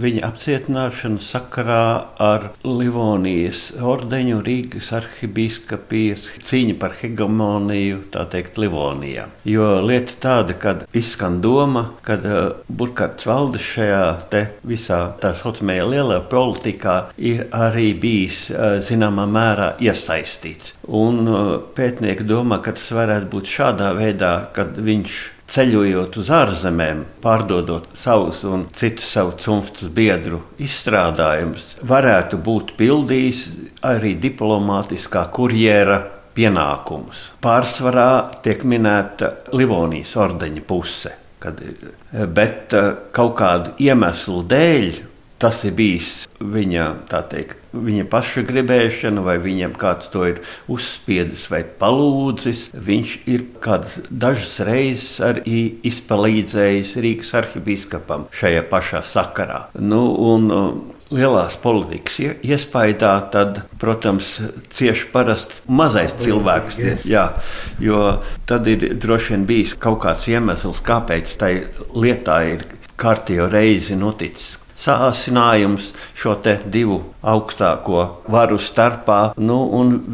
viņa 0.00 0.24
apcietināšanu 0.28 1.22
sakarā 1.22 1.86
ar 2.22 2.48
Livonijas 2.64 3.66
ordeņu 3.80 4.40
Rīgas 4.44 4.90
arhibīskapijas 4.96 6.28
cīņu 6.44 6.78
par 6.80 6.96
hegemoniju, 7.00 8.04
tā 8.14 8.26
teikt, 8.32 8.58
Livonijā. 8.60 9.26
Jo 9.48 9.80
lieta 9.84 10.16
tāda, 10.22 10.56
kad 10.58 10.84
izskan 10.96 11.40
doma, 11.44 11.86
ka 12.06 12.18
Burkhards 12.68 13.26
Valdis 13.28 13.66
šajā 13.74 14.04
te 14.32 14.44
visā 14.66 15.00
tā 15.22 15.34
saucamajā 15.36 15.88
lielajā 15.90 16.24
politikā 16.30 16.96
ir 17.18 17.46
arī 17.54 17.90
bijis 18.00 18.46
zināmā 18.86 19.26
mērā 19.30 19.72
iesaistīts. 19.82 20.74
Un 20.88 21.28
pētnieki 21.76 22.26
domā, 22.28 22.60
ka 22.64 22.76
tas 22.76 22.90
varētu 22.94 23.30
būt 23.32 23.50
šādā 23.56 23.92
veidā, 23.98 24.34
kad 24.56 24.76
viņš 24.78 25.33
ceļojot 25.50 26.16
uz 26.20 26.30
ārzemēm, 26.32 27.04
pārdodot 27.22 27.90
savus 27.96 28.42
un 28.48 28.66
citu 28.74 29.04
savu 29.04 29.34
cimftus 29.40 29.90
biedru 29.92 30.40
izstrādājumus, 30.62 31.74
varētu 31.84 32.40
būt 32.44 32.74
pildījis 32.78 33.44
arī 33.84 34.14
diplomātiskā 34.22 35.26
kurjera 35.34 36.00
pienākumus. 36.34 37.28
Pārsvarā 37.44 38.40
tiek 38.44 38.64
minēta 38.66 39.30
Livonijas 39.54 40.14
ordeņa 40.18 40.64
puse, 40.66 41.12
kad, 41.42 41.60
bet 42.34 42.74
eh, 42.74 42.92
kaut 43.14 43.36
kādu 43.38 43.74
iemeslu 43.84 44.42
dēļ 44.50 45.02
tas 45.42 45.60
ir 45.66 45.74
bijis 45.76 46.10
viņa, 46.40 46.86
teikt, 47.10 47.58
viņa 47.74 48.06
paša 48.10 48.44
gribēšana, 48.48 49.24
vai 49.24 49.36
viņam 49.42 49.74
kāds 49.78 50.10
to 50.12 50.24
ir 50.28 50.40
uzspiedis 50.70 51.46
vai 51.50 51.62
palūdzis. 51.80 52.68
Viņš 52.74 53.14
ir 53.30 53.46
kādas 53.64 53.98
dažas 54.10 54.56
reizes 54.66 55.20
arī 55.24 55.60
izpalīdzējis 55.86 56.96
Rīgas 57.04 57.34
arhibīskapam 57.40 58.28
šajā 58.34 58.66
pašā 58.70 59.04
sakarā. 59.10 59.60
Nu, 59.80 60.06
un, 60.32 60.50
lielās 61.14 61.56
politikas 61.62 62.16
iespējā, 62.42 63.12
tad, 63.34 63.62
protams, 63.80 64.36
cieši 64.74 65.10
parasti 65.12 65.62
mazais 65.68 66.14
cilvēks. 66.22 66.80
Jā, 67.08 67.26
jo 67.82 68.00
tad 68.48 68.68
ir 68.70 68.94
droši 69.00 69.34
vien 69.34 69.46
bijis 69.48 69.76
kaut 69.78 70.00
kāds 70.06 70.28
iemesls, 70.32 70.82
kāpēc 70.84 71.36
tai 71.40 71.54
lietā 71.94 72.40
ir 72.54 72.66
kārtīgi 73.00 73.48
reizi 73.50 73.98
noticis 73.98 74.54
sāsinājums 74.84 75.92
šo 76.18 76.36
divu 76.44 77.02
augstāko 77.24 78.04
varu 78.28 78.58
starpā, 78.60 79.34
nu, 79.40 79.58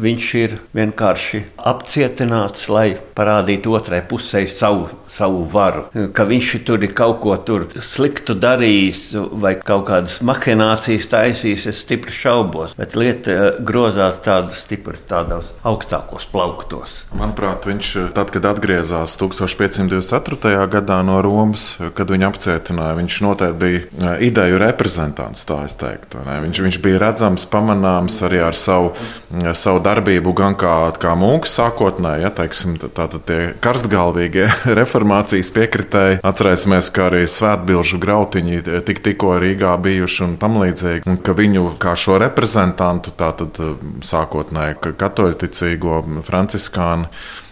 viņš 0.01 0.27
ir 0.39 0.57
vienkārši 0.75 1.43
apcietināts, 1.71 2.67
lai 2.71 2.95
parādītu 3.17 3.75
otrai 3.75 4.01
pusē 4.07 4.45
savu, 4.49 4.87
savu 5.11 5.43
varu. 5.51 5.85
Ka 6.15 6.25
viņš 6.27 6.53
tur 6.67 6.83
ir 6.85 6.95
kaut 6.97 7.19
ko 7.23 7.35
sliktu 7.81 8.35
darījis 8.39 9.01
vai 9.43 9.55
kaut 9.59 9.85
kādas 9.89 10.19
mahinācijas 10.25 11.09
taisījis, 11.11 11.67
es 11.71 11.81
stipri 11.83 12.13
šaubos. 12.15 12.75
Bet 12.79 12.95
lieta 12.95 13.31
eh, 13.31 13.59
grozās 13.65 14.21
tādu 14.23 14.55
stipri 14.55 14.99
tādos 15.09 15.51
augstākos 15.67 16.27
plauktos. 16.31 16.95
Manuprāt, 17.17 17.67
viņš 17.67 17.91
tad, 18.15 18.31
kad 18.33 18.47
atgriezās 18.53 19.17
1524. 19.19 20.55
gadā 20.71 21.01
no 21.05 21.19
Romas, 21.25 21.73
kad 21.97 22.11
viņu 22.11 22.29
apcietināja, 22.29 22.97
viņš 23.01 23.19
noteikti 23.25 23.61
bija 23.61 23.83
eh, 23.83 24.25
ideju 24.31 24.60
reprezentants, 24.61 25.43
tā 25.47 25.61
es 25.67 25.75
teiktu. 25.79 26.21
Viņš, 26.25 26.61
viņš 26.65 26.79
bija 26.83 27.01
redzams, 27.01 27.47
pamanāms 27.51 28.19
arī 28.27 28.41
ar 28.45 28.57
savu, 28.57 28.93
savu 29.57 29.81
darbību, 29.83 30.33
gan 30.37 30.55
kā, 30.59 30.75
kā 31.01 31.15
mūks 31.19 31.57
sākotnēji, 31.59 32.25
ja 32.25 32.31
teiksim, 32.35 32.77
tātad 32.81 33.25
tie 33.27 33.39
karstgalvīgie 33.63 34.47
reformācijas 34.79 35.51
piekritēji. 35.55 36.21
Atcerēsimies, 36.27 36.91
ka 36.93 37.09
arī 37.09 37.23
svētbilžu 37.29 38.01
grautiņi 38.01 38.63
tik, 38.87 39.03
tikko 39.05 39.37
Rīgā 39.41 39.75
bijuši 39.81 40.25
un 40.27 40.37
tam 40.41 40.59
līdzīgi, 40.61 41.05
un 41.09 41.21
ka 41.25 41.35
viņu 41.37 41.75
kā 41.81 41.95
šo 41.99 42.19
reprezentantu, 42.21 43.15
tātad 43.17 43.57
sākotnēji 44.05 44.95
katoļticīgo 45.01 46.01
franciskānu 46.27 47.09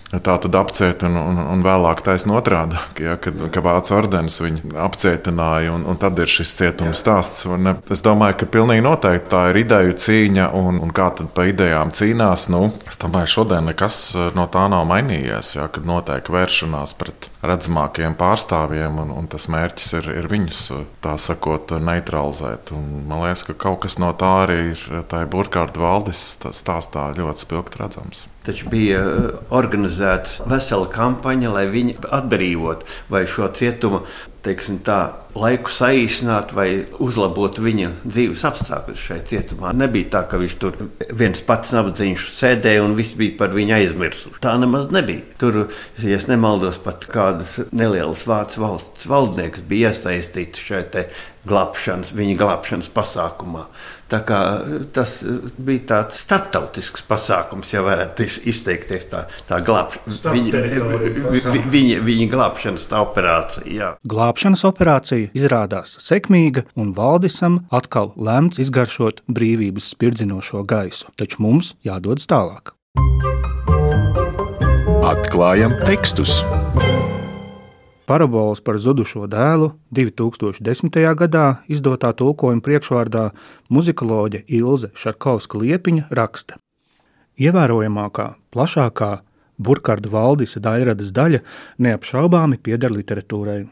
Tā 0.10 0.40
tad 0.42 0.56
apcieta 0.58 1.06
un, 1.06 1.18
un, 1.22 1.40
un 1.54 1.60
vēlāk 1.62 2.00
taisnība 2.02 2.40
otrādi, 2.40 2.80
ja, 3.04 3.14
kad, 3.22 3.36
kad 3.54 3.62
vācu 3.62 3.94
ordenis 3.94 4.40
viņu 4.42 4.72
apcietināja, 4.82 5.76
un, 5.76 5.84
un 5.86 6.00
tad 6.02 6.18
ir 6.18 6.32
šis 6.32 6.56
cietuma 6.58 6.96
stāsts. 6.98 7.46
Un 7.46 7.76
es 7.78 8.02
domāju, 8.06 8.40
ka 8.42 8.48
pilnīgi 8.50 8.82
noteikti 8.88 9.30
tā 9.30 9.44
ir 9.52 9.60
ideju 9.62 9.94
cīņa, 10.02 10.48
un, 10.58 10.80
un 10.82 10.94
kā 10.98 11.12
tad 11.20 11.30
pa 11.38 11.46
idejām 11.52 11.94
cīnās. 11.94 12.48
Nu, 12.50 12.72
es 12.90 12.98
domāju, 13.02 13.30
šodien 13.36 13.70
nekas 13.70 14.00
eh, 14.16 14.32
no 14.38 14.48
tā 14.50 14.66
nav 14.74 14.88
mainījies, 14.90 15.54
ja, 15.60 15.68
kad 15.70 15.86
notiek 15.86 16.34
vēršanās 16.34 16.96
pret 16.98 17.30
redzamākajiem 17.46 18.18
pārstāvjiem, 18.18 18.98
un, 19.06 19.14
un 19.14 19.30
tas 19.30 19.46
mērķis 19.54 19.94
ir, 20.02 20.10
ir 20.24 20.32
viņus, 20.34 20.64
eh, 20.74 20.90
tā 21.06 21.20
sakot, 21.22 21.78
neutralizēt. 21.86 22.74
Un 22.74 23.06
man 23.06 23.28
liekas, 23.28 23.46
ka 23.52 23.60
kaut 23.68 23.84
kas 23.86 24.02
no 24.02 24.10
tā 24.18 24.34
arī 24.48 24.60
ir 24.74 25.06
tajā 25.14 25.30
burkhardt 25.30 25.78
valdes 25.78 26.26
stāstā 26.50 27.12
ļoti 27.22 27.46
spilgti 27.46 27.84
redzams. 27.86 28.26
Taču 28.50 28.66
bija 28.72 29.04
eh, 29.06 29.30
organizēta 29.54 30.50
vesela 30.50 30.90
kampaņa, 30.90 31.54
lai 31.54 31.68
viņi 31.70 32.00
atbrīvotu 32.10 32.88
vai 33.14 33.28
šo 33.30 33.52
cietumu 33.54 34.02
teiksim, 34.46 34.80
tā, 34.86 34.98
laiku 35.38 35.72
saīsināt 35.72 36.54
vai 36.56 36.68
uzlabot 37.04 37.60
viņa 37.62 37.92
dzīves 38.06 38.44
apstākļus 38.48 39.04
šajā 39.10 39.26
cietumā. 39.30 39.74
Nebija 39.78 40.10
tā, 40.16 40.24
ka 40.32 40.40
viņš 40.42 40.56
tur 40.62 40.78
viens 41.20 41.44
pats 41.46 41.74
nabadzīgs 41.76 42.30
sēdēja 42.40 42.84
un 42.86 42.96
viss 42.98 43.18
bija 43.20 43.36
par 43.42 43.54
viņu 43.56 43.76
aizmirsuši. 43.80 44.40
Tā 44.44 44.56
nemaz 44.62 44.90
nebija. 44.96 45.26
Tur, 45.42 45.62
ja 46.04 46.20
nemaldos, 46.32 46.80
pat 46.84 47.08
kādas 47.12 47.58
nelielas 47.76 48.26
vācu 48.30 48.64
valsts 48.64 49.10
valdnieks 49.10 49.66
bija 49.70 49.94
iesaistīts 49.94 50.64
šajā 50.70 51.08
glābšanas, 51.50 52.14
viņa 52.16 52.40
glābšanas 52.40 52.92
pasākumā. 52.96 53.68
Tā 54.10 54.20
kā 54.26 54.40
tas 54.94 55.20
bija 55.62 55.84
tāds 55.92 56.22
starptautisks 56.24 57.04
pasākums, 57.06 57.70
ja 57.74 57.84
varētu 57.86 58.26
izteikties 58.50 59.06
tā, 59.12 59.26
tā 59.50 59.60
glābšana. 59.66 60.34
Viņa, 60.34 61.64
viņa, 61.70 62.00
viņa 62.08 62.30
glābšanas 62.32 62.88
operācija. 63.00 63.68
Jā. 63.70 63.92
Glābšanas 64.10 64.66
operācija 64.70 65.30
izrādās 65.38 65.98
sekmīga, 66.02 66.66
un 66.80 66.96
Valdisam 66.98 67.62
atkal 67.70 68.14
lemts 68.18 68.62
izgaršot 68.62 69.22
brīvības 69.30 69.92
spirdzinošo 69.94 70.66
gaisu, 70.70 71.14
taču 71.20 71.44
mums 71.46 71.76
jādodas 71.86 72.26
tālāk. 72.30 72.74
Atklājam 75.10 75.78
tekstus! 75.86 76.42
Parabols 78.10 78.58
par 78.66 78.80
zudušo 78.82 79.28
dēlu 79.30 79.68
2010. 79.94 80.96
gadā 81.14 81.44
izdotā 81.70 82.10
tulkojuma 82.18 82.64
priekšvārdā 82.66 83.28
muzikoloģe 83.70 84.40
Ilze 84.58 84.90
Šarkovska 84.98 85.60
Liepiņa 85.62 86.08
raksta. 86.18 86.58
Ievērojamākā, 87.38 88.26
plašākā 88.50 89.10
Burkharda 89.62 90.10
Valdisa 90.10 90.58
daļradas 90.58 91.12
daļa 91.14 91.44
neapšaubāmi 91.86 92.58
pieder 92.58 92.90
literatūrai. 92.96 93.68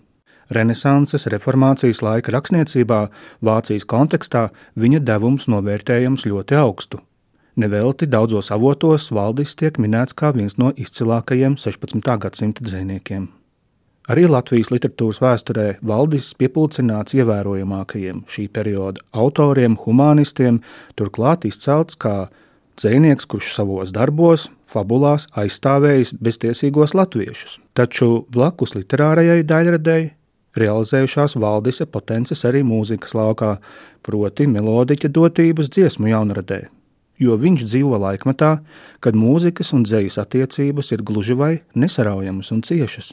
Renesanses, 0.54 1.26
reformācijas 1.34 2.04
laika 2.06 2.36
rakstniecībā, 2.38 3.00
Vācijas 3.42 3.88
kontekstā 3.90 4.52
viņa 4.78 5.02
devums 5.02 5.50
novērtējams 5.50 6.28
ļoti 6.30 6.60
augstu. 6.62 7.02
Nevelti 7.58 8.06
daudzos 8.06 8.54
avotos 8.54 9.10
Valdis 9.10 9.58
tiek 9.58 9.82
minēts 9.82 10.14
kā 10.14 10.30
viens 10.38 10.60
no 10.62 10.70
izcilākajiem 10.78 11.58
16. 11.58 12.06
gadsimta 12.22 12.70
dziniekiem. 12.70 13.32
Arī 14.08 14.24
Latvijas 14.32 14.70
literatūras 14.72 15.18
vēsturē 15.20 15.66
Valdis 15.84 16.30
piepildīts 16.40 17.16
ievērojamākajiem 17.18 18.22
šī 18.32 18.46
perioda 18.56 19.04
autoriem, 19.12 19.76
humanistiem, 19.84 20.62
turklāt 20.96 21.44
izcelts 21.50 22.00
kā 22.00 22.30
dzinieks, 22.80 23.28
kurš 23.28 23.52
savos 23.58 23.92
darbos, 23.92 24.48
fabulās 24.70 25.28
aizstāvējis 25.36 26.14
beztiesīgos 26.24 26.96
latviešus. 26.96 27.58
Taču 27.76 28.24
blakus 28.32 28.78
literārajai 28.78 29.42
daļradēji 29.48 30.14
realizējušās 30.58 31.36
Valdisa 31.44 31.86
potences 31.92 32.46
arī 32.48 32.64
mūzikas 32.64 33.12
laukā, 33.18 33.58
proti 34.08 34.48
melodiķa 34.48 35.12
dotības 35.12 35.72
dziesmu 35.74 36.14
jaunradē. 36.14 36.64
Jo 37.20 37.34
viņš 37.42 37.66
dzīvo 37.66 37.98
laikmetā, 37.98 38.60
kad 39.02 39.18
mūzikas 39.18 39.74
un 39.74 39.84
dzejas 39.84 40.20
attiecības 40.22 40.94
ir 40.94 41.04
gluži 41.04 41.36
vai 41.38 41.54
nesaraujamas 41.74 42.54
un 42.54 42.62
ciešas. 42.64 43.12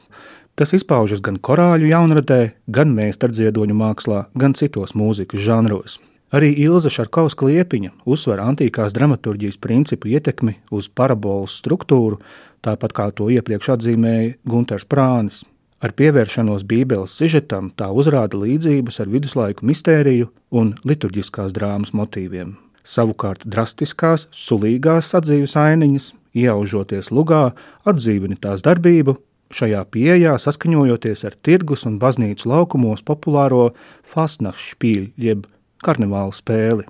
Tas 0.54 0.70
izpaužas 0.70 1.18
gan 1.18 1.40
korāļu 1.42 1.88
jaunradē, 1.90 2.52
gan 2.70 2.92
meistardziedoņu 2.94 3.74
mākslā, 3.74 4.26
gan 4.38 4.52
citos 4.54 4.94
mūzikas 4.94 5.42
žanros. 5.42 5.96
Arī 6.34 6.52
Ilza 6.62 6.92
Šarkovska 6.94 7.48
liepiņa 7.48 7.90
uzsver 8.10 8.38
antīkās 8.42 8.94
dramaturgijas 8.94 9.58
principu 9.58 10.12
ietekmi 10.14 10.54
uz 10.70 10.86
parabolas 10.86 11.58
struktūru, 11.58 12.20
tāpat 12.62 12.94
kā 12.94 13.08
to 13.10 13.28
iepriekš 13.34 13.72
atzīmēja 13.74 14.36
Gunters 14.46 14.86
Prānis. 14.86 15.42
Ar 15.82 15.92
pievēršanos 15.92 16.62
Bībeles 16.70 17.18
sižetam 17.18 17.72
tā 17.74 17.90
uzrāda 17.90 18.38
līdzības 18.38 19.02
ar 19.02 19.10
viduslaiku 19.10 19.66
mistēriju 19.66 20.30
un 20.54 20.72
liturģiskās 20.86 21.52
drāmas 21.52 21.92
motīviem. 21.92 22.54
Savukārt 22.86 23.42
drastiskās, 23.44 24.28
sulīgās 24.30 25.10
sadzīves 25.10 25.58
ainiņas, 25.58 26.12
iaužoties 26.46 27.10
lugā, 27.10 27.48
atdzīvina 27.90 28.38
tās 28.40 28.62
darbību 28.64 29.18
Šajā 29.54 29.84
pieejā 29.86 30.32
saskaņojoties 30.40 31.20
ar 31.28 31.34
tirgus 31.46 31.84
un 31.86 32.00
baznīcu 32.02 32.48
laukumos 32.50 33.04
populāro 33.06 33.68
fastnachtspīļu 34.10 35.12
jeb 35.14 35.44
karnevāla 35.84 36.34
spēli. 36.34 36.88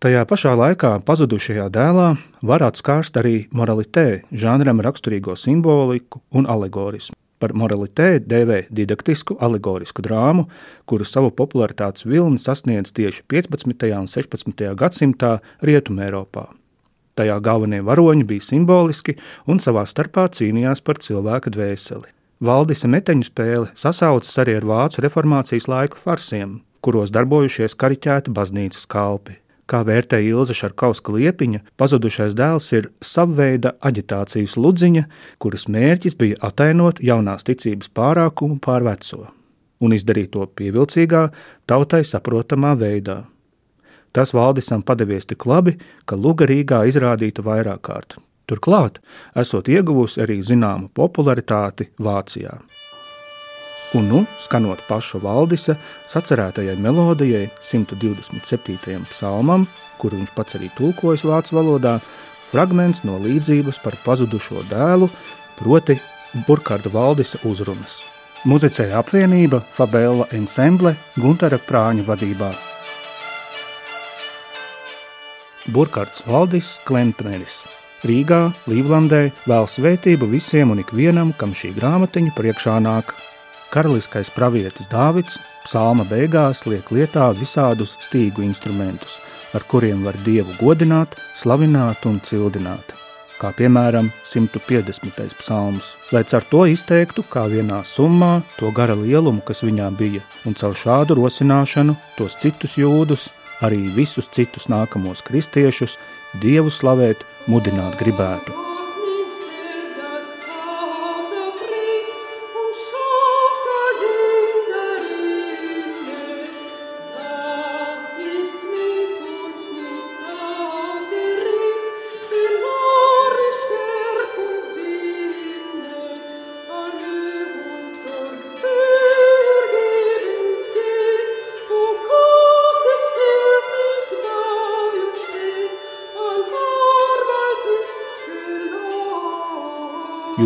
Tajā 0.00 0.22
pašā 0.24 0.54
laikā 0.56 0.94
pazudušajā 1.04 1.66
dēlā 1.74 2.06
var 2.46 2.62
atskārst 2.64 3.18
arī 3.20 3.34
moralitē, 3.52 4.22
žanram 4.32 4.80
raksturīgo 4.80 5.34
simboliku 5.36 6.22
un 6.32 6.48
alegorismu. 6.48 7.18
Par 7.40 7.52
moralitē 7.52 8.14
dēvē 8.24 8.62
didaktisku, 8.72 9.36
alegorisku 9.36 10.00
drāmu, 10.04 10.46
kuru 10.88 11.04
savu 11.04 11.28
popularitātes 11.36 12.08
vilni 12.08 12.40
sasniedz 12.40 12.94
tieši 12.96 13.26
15. 13.28 13.92
un 13.98 14.08
16. 14.08 14.72
gadsimtā 14.72 15.34
Rietumē 15.60 16.08
Eiropā. 16.08 16.48
Tajā 17.20 17.36
galvenie 17.44 17.82
varoņi 17.84 18.24
bija 18.24 18.46
simboliski 18.46 19.18
un 19.50 19.60
savā 19.60 19.84
starpā 19.84 20.24
cīnījās 20.32 20.80
par 20.80 21.02
cilvēka 21.04 21.52
dvēseli. 21.52 22.08
Valdisa 22.40 22.88
meteņu 22.88 23.26
spēle 23.28 23.66
sasaucas 23.76 24.38
arī 24.40 24.54
ar 24.56 24.64
vācu 24.64 25.02
reformācijas 25.04 25.68
laiku 25.68 26.00
farsiem, 26.00 26.54
kuros 26.80 27.12
darbojušies 27.12 27.76
kariķēti 27.76 28.32
baznīcas 28.32 28.88
kalpi. 28.88 29.36
Kā 29.68 29.82
vērtēja 29.86 30.32
Ilza 30.32 30.56
Šarkauska 30.56 31.12
liepiņa, 31.14 31.60
pazudušais 31.78 32.32
dēls 32.38 32.70
ir 32.74 32.88
savveida 33.04 33.74
aģitācijas 33.86 34.56
ludziņa, 34.56 35.04
kuras 35.38 35.68
mērķis 35.68 36.16
bija 36.18 36.40
atainot 36.48 37.04
jaunās 37.04 37.44
ticības 37.46 37.92
pārākumu 37.94 38.56
pār 38.64 38.88
veco 38.88 39.28
un 39.80 39.94
izdarīt 39.96 40.32
to 40.34 40.44
pievilcīgā, 40.44 41.28
tautai 41.68 42.02
saprotamā 42.04 42.74
veidā. 42.80 43.22
Tas 44.12 44.34
Valdisam 44.34 44.82
padevies 44.82 45.28
tik 45.30 45.46
labi, 45.46 45.76
ka 46.04 46.18
Luga 46.18 46.48
Rīgā 46.50 46.82
izrādīta 46.90 47.44
vairāk 47.46 47.82
kārt. 47.86 48.18
Turklāt, 48.50 48.98
esot 49.38 49.68
ieguvusi 49.70 50.24
arī 50.24 50.40
zināmu 50.42 50.90
popularitāti 50.94 51.92
Vācijā. 52.02 52.56
Un 53.94 54.06
nu, 54.06 54.20
skanot 54.38 54.82
pašu 54.86 55.18
valdisa 55.22 55.74
sacerētajai 56.10 56.76
melodijai, 56.78 57.48
127. 57.62 59.00
psalmam, 59.10 59.66
kuru 59.98 60.20
viņš 60.20 60.34
pats 60.36 60.58
arī 60.58 60.70
tulkojas 60.78 61.24
vācu 61.26 61.58
valodā, 61.58 61.96
fragments 62.50 63.02
no 63.06 63.18
līdzības 63.22 63.80
par 63.82 63.98
pazudušo 64.04 64.62
dēlu, 64.70 65.10
proti 65.58 65.98
Burkārda 66.46 66.90
valdisa 66.94 67.42
uzrunas. 67.50 67.98
Muzicēja 68.46 69.02
apvienība 69.02 69.58
Fabela 69.74 70.30
ensemble 70.38 70.94
Guntara 71.18 71.58
Prāņa 71.58 72.06
vadībā. 72.06 72.54
Burkārds 75.68 76.22
Valdis 76.24 76.78
Klempneris. 76.88 77.58
Rīgā, 78.08 78.46
Līvlandē 78.70 79.26
vēl 79.44 79.66
svētību 79.68 80.30
visiem 80.30 80.72
un 80.72 80.80
ikvienam, 80.80 81.34
kam 81.36 81.52
šī 81.52 81.74
grāmatiņa 81.76 82.32
priekšā 82.36 82.78
nāk. 82.80 83.12
Karaliskais 83.70 84.32
pravietis 84.32 84.88
Dāvids 84.90 85.36
psalma 85.66 86.06
beigās 86.08 86.64
liek 86.66 86.88
lietā 86.90 87.28
visādus 87.36 87.92
stīgu 88.06 88.46
instrumentus, 88.46 89.20
ar 89.52 89.68
kuriem 89.68 90.00
var 90.08 90.16
Dievu 90.24 90.56
godināt, 90.62 91.18
slavināt 91.36 92.08
un 92.08 92.18
cildināt 92.24 92.96
kā 93.40 93.50
piemēram 93.56 94.10
150. 94.28 95.32
psalms, 95.38 95.94
lai 96.12 96.22
ar 96.36 96.44
to 96.50 96.66
izteiktu 96.68 97.24
kā 97.32 97.46
vienā 97.48 97.80
summā 97.86 98.40
to 98.58 98.70
gara 98.76 98.96
lielumu, 98.98 99.40
kas 99.46 99.64
viņā 99.64 99.88
bija, 99.96 100.22
un 100.46 100.56
caur 100.60 100.76
šādu 100.76 101.16
rosināšanu 101.16 101.96
tos 102.18 102.36
citus 102.42 102.76
jūdus, 102.80 103.28
arī 103.66 103.84
visus 103.96 104.30
citus 104.32 104.68
nākamos 104.72 105.24
kristiešus, 105.26 105.98
Dievu 106.40 106.70
slavēt, 106.70 107.24
mudināt 107.50 107.98
gribētu. 107.98 108.69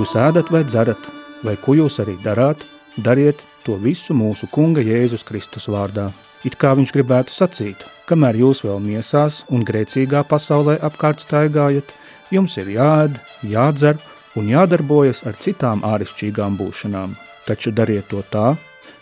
Jūs 0.05 0.19
ēdat 0.21 0.51
vai 0.53 0.61
dzerat, 0.69 1.07
vai 1.41 1.55
ko 1.57 1.73
jūs 1.79 1.95
arī 2.03 2.19
darāt, 2.21 2.61
dariet 3.01 3.39
to 3.65 3.79
visu 3.81 4.13
mūsu 4.13 4.45
Kunga 4.53 4.83
Jēzus 4.85 5.23
Kristus 5.25 5.65
vārdā. 5.73 6.11
It 6.45 6.59
kā 6.61 6.75
viņš 6.77 6.91
gribētu 6.93 7.33
sacīt, 7.33 7.81
kamēr 8.05 8.37
jūs 8.43 8.61
vēl 8.67 8.83
miesās 8.85 9.39
un 9.49 9.65
grēcīgā 9.65 10.21
pasaulē 10.29 10.75
apkārt 10.85 11.25
staigājat, 11.25 11.95
jums 12.29 12.59
ir 12.61 12.69
jāēd, 12.75 13.17
jādzer 13.49 13.97
un 14.37 14.53
jādarbojas 14.53 15.23
ar 15.25 15.41
citām 15.41 15.81
āršķirīgām 15.89 16.61
būšanām. 16.61 17.17
Taču 17.49 17.73
dariet 17.73 18.13
to 18.13 18.21
tā, 18.29 18.51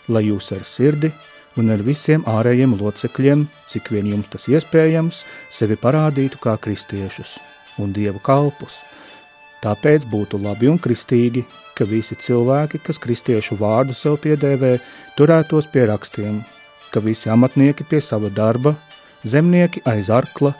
lai 0.07 0.23
jūs 0.29 0.53
ar 0.55 0.63
sirdi 0.63 1.11
un 1.59 1.75
ar 1.75 1.83
visiem 1.83 2.23
ārējiem 2.23 2.79
locekļiem, 2.79 3.43
cik 3.67 3.91
vien 3.91 4.07
jums 4.13 4.31
tas 4.31 4.47
iespējams, 4.47 5.25
sevi 5.51 5.75
parādītu 5.75 6.39
kā 6.47 6.55
kristiešus 6.63 7.35
un 7.83 7.91
dievu 7.91 8.23
kalpus– 8.23 8.79
Tāpēc 9.63 10.03
būtu 10.11 10.41
labi 10.43 10.67
un 10.67 10.79
kristīgi, 10.81 11.45
ka 11.77 11.87
visi 11.87 12.17
cilvēki, 12.19 12.81
kas 12.83 12.99
kristiešu 12.99 13.55
vārdu 13.61 13.95
sev 13.95 14.17
piedēvē, 14.23 14.75
turētos 15.17 15.69
pie 15.71 15.85
rakstiem, 15.87 16.41
ka 16.91 16.99
visi 17.03 17.31
amatnieki 17.31 17.87
pie 17.87 18.01
sava 18.03 18.27
darba, 18.27 18.75
zemnieki 19.23 19.85
aiz 19.87 20.09
arkla, 20.11 20.51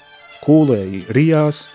kūlēji 0.46 1.04
rijās, 1.16 1.66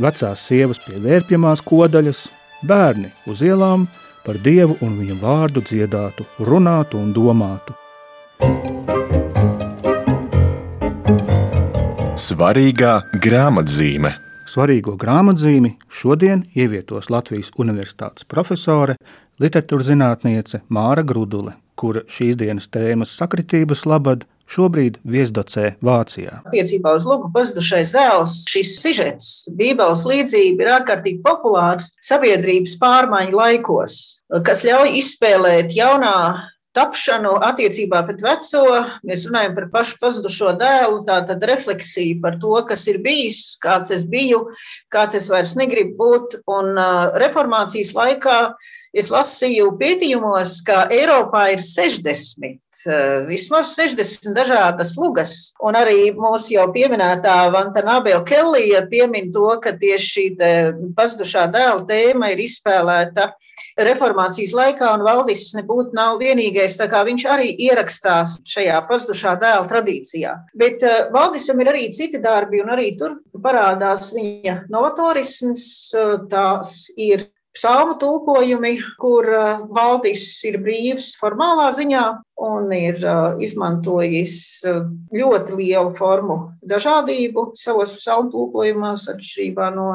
vecās 0.00 0.46
sievas 0.48 0.80
pie 0.86 0.96
vērpjamās 1.04 1.60
kodaļas, 1.68 2.22
bērni 2.64 3.12
uz 3.28 3.44
ielām 3.44 3.84
par 4.24 4.40
Dievu 4.40 4.78
un 4.84 4.96
viņa 5.00 5.18
vārdu 5.20 5.64
dziedātu, 5.64 6.24
runātu 6.48 7.00
un 7.00 7.12
domātu. 7.16 7.76
Svarīgā 12.20 12.96
grāmatzīme 13.20 14.16
Svarīgo 14.50 14.96
grāmatzīmi 14.98 15.76
šodien 15.94 16.40
ievietos 16.58 17.06
Latvijas 17.12 17.52
Universitātes 17.62 18.26
profesore, 18.26 18.96
literatūras 19.38 19.86
zinātniece 19.92 20.58
Māra 20.74 21.04
Grudule, 21.06 21.52
kura 21.78 22.02
šīs 22.10 22.38
dienas 22.40 22.66
tēmas 22.74 23.12
sakritības 23.20 23.84
labad 23.86 24.24
šobrīd 24.50 24.98
viesdocē 25.06 25.76
Vācijā. 25.86 26.40
Attiecībā 26.50 26.96
uz 26.98 27.06
Lūku 27.06 27.30
pazudušais 27.36 27.94
dēls 27.94 28.40
šis 28.50 28.72
sižets, 28.82 29.28
Bībeles 29.54 30.02
līdzība 30.10 30.66
ir 30.66 30.72
ārkārtīgi 30.80 31.22
populārs 31.26 31.92
sabiedrības 32.10 32.74
pārmaiņu 32.82 33.38
laikos, 33.38 34.00
kas 34.48 34.64
ļauj 34.66 34.96
izspēlēt 34.98 35.78
jaunā 35.78 36.16
tapšanu 36.76 37.32
attiecībā 37.50 38.02
pret 38.08 38.22
veco. 38.24 38.62
Mēs 39.06 39.26
runājam 39.28 39.56
par 39.56 39.68
pašu 39.74 39.98
pazudušo 40.02 40.54
dēlu, 40.60 41.02
tātad 41.08 41.42
refleksiju 41.50 42.20
par 42.22 42.38
to, 42.42 42.54
kas 42.68 42.86
ir 42.90 43.00
bijis, 43.04 43.56
kāds 43.62 43.94
es 43.94 44.06
biju, 44.08 44.44
kāds 44.94 45.18
es 45.18 45.28
vairs 45.32 45.56
negribu 45.58 45.96
būt. 46.00 46.40
Un 46.50 46.78
reformācijas 47.20 47.92
laikā 47.98 48.38
es 48.96 49.10
lasīju 49.12 49.72
pētījumos, 49.80 50.60
ka 50.66 50.86
Eiropā 50.94 51.50
ir 51.56 51.64
60 51.64 52.58
vismaz 53.28 53.74
60 53.76 54.32
dažādas 54.36 54.94
lugas. 54.98 55.52
Un 55.60 55.76
arī 55.78 56.12
mūsu 56.16 56.54
jau 56.54 56.68
pieminētā 56.72 57.50
Vantanābeo 57.52 58.22
Kellija 58.26 58.86
piemin 58.90 59.32
to, 59.34 59.48
ka 59.62 59.74
tieši 59.76 60.10
šī 60.10 60.26
pazudušā 60.96 61.46
dēla 61.52 61.84
tēma 61.88 62.32
ir 62.32 62.44
izspēlēta 62.46 63.32
reformācijas 63.86 64.52
laikā, 64.56 64.92
un 64.96 65.04
Valdis 65.06 65.48
nebūtu 65.56 65.96
nav 65.96 66.20
vienīgais, 66.22 66.78
viņš 66.80 67.26
arī 67.32 67.50
ierakstās 67.68 68.38
šajā 68.48 68.78
pazudušā 68.88 69.36
dēla 69.40 69.66
tradīcijā. 69.70 70.36
Bet 70.54 70.84
uh, 70.86 71.10
Valdisam 71.14 71.60
ir 71.60 71.72
arī 71.72 71.90
citi 71.96 72.20
darbi, 72.22 72.62
un 72.62 72.72
arī 72.76 72.94
tur 72.98 73.18
parādās 73.42 74.12
viņa 74.16 74.64
novatorisms, 74.72 75.66
uh, 75.96 76.16
tās 76.30 76.90
ir 76.96 77.28
psalmu 77.56 77.96
tulkojumi, 77.98 78.76
kur 79.00 79.26
uh, 79.26 79.66
Valdis 79.74 80.22
ir 80.46 80.60
brīvs 80.62 81.14
formālā 81.20 81.70
ziņā 81.74 82.04
un 82.46 82.70
ir 82.74 83.00
uh, 83.02 83.40
izmantojis 83.42 84.36
uh, 84.68 84.84
ļoti 85.14 85.58
lielu 85.58 85.92
formu 85.98 86.38
dažādību 86.70 87.50
savos 87.58 87.96
psalmu 87.98 88.30
tulkojumos, 88.34 89.08
atšķirībā 89.10 89.70
no 89.74 89.90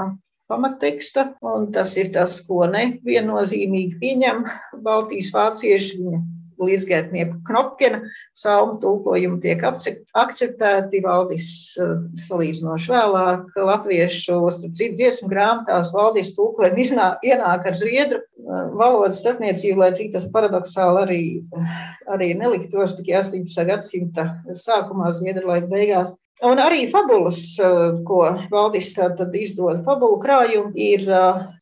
pamatteksta, 0.51 1.27
un 1.55 1.71
tas 1.75 1.95
ir 2.01 2.13
tas, 2.15 2.37
ko 2.47 2.65
neviennozīmīgi 2.71 3.99
pieņem 4.01 4.45
Baltijas 4.85 5.33
vācieši. 5.35 6.01
Viņa 6.03 6.23
līdzgaitnieku 6.61 7.41
Knopkina 7.47 8.01
psalmu 8.35 8.77
tulkojumi 8.81 9.41
tiek 9.43 9.63
akceptēti. 9.65 11.01
Valdis 11.05 11.47
eh, 11.81 11.93
salīdzinoši 12.25 12.93
vēlāk 12.93 13.59
latviešu 13.59 14.39
dziesmu 14.75 15.29
grāmatās 15.31 15.93
valdīs 15.95 16.33
tulkojumi 16.37 16.87
ienāk 17.25 17.67
ar 17.67 17.77
zviedru 17.77 18.21
eh, 18.21 18.67
valodas 18.75 19.21
starpniecību, 19.23 19.81
lai 19.83 19.91
cik 19.97 20.13
tas 20.15 20.29
paradoxāli 20.33 21.03
arī, 21.05 21.23
arī 22.15 22.33
neliktos 22.39 22.97
tikai 22.99 23.19
18. 23.21 23.67
gadsimta 23.71 24.29
sākumā, 24.65 25.11
zviedru 25.15 25.51
laika 25.51 25.71
beigās. 25.71 26.13
Un 26.43 26.59
arī 26.59 26.89
fabulas, 26.91 27.37
eh, 27.63 28.03
ko 28.03 28.25
Valdis 28.51 28.91
izdod, 29.39 29.83
fabulu 29.85 30.19
krājumu, 30.19 30.73
ir 30.75 31.05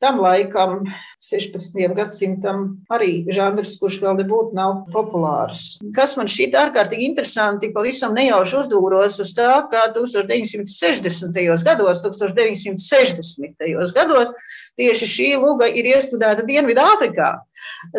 tam 0.02 0.20
laikam 0.20 0.88
16. 1.24 1.78
gadsimtam 1.96 2.66
arī 2.92 3.24
žanrs, 3.32 3.78
kurš 3.80 4.02
vēl 4.04 4.18
nebūtu 4.20 4.58
nav 4.58 4.82
populārs. 4.92 5.78
Kas 5.96 6.18
man 6.20 6.28
šķiet 6.28 6.58
ārkārtīgi 6.60 7.08
interesanti, 7.08 7.72
pavisam 7.76 8.12
nejauši 8.18 8.58
uzdūros 8.60 9.22
uz 9.24 9.32
tā, 9.38 9.54
ka 9.72 9.86
1960. 9.96 11.40
gados, 11.64 12.04
1960. 12.04 13.96
gados 13.96 14.36
tieši 14.80 15.08
šī 15.08 15.30
luga 15.40 15.70
ir 15.70 15.88
iestudēta 15.94 16.44
Dienvidāfrikā. 16.48 17.32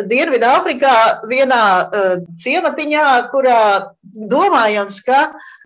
Dienvidāfrikā 0.05 0.95
vienā 1.31 1.65
uh, 1.81 2.15
ciematiņā, 2.41 3.05
kurā 3.31 3.61
domājams, 4.29 4.99
ka 5.07 5.21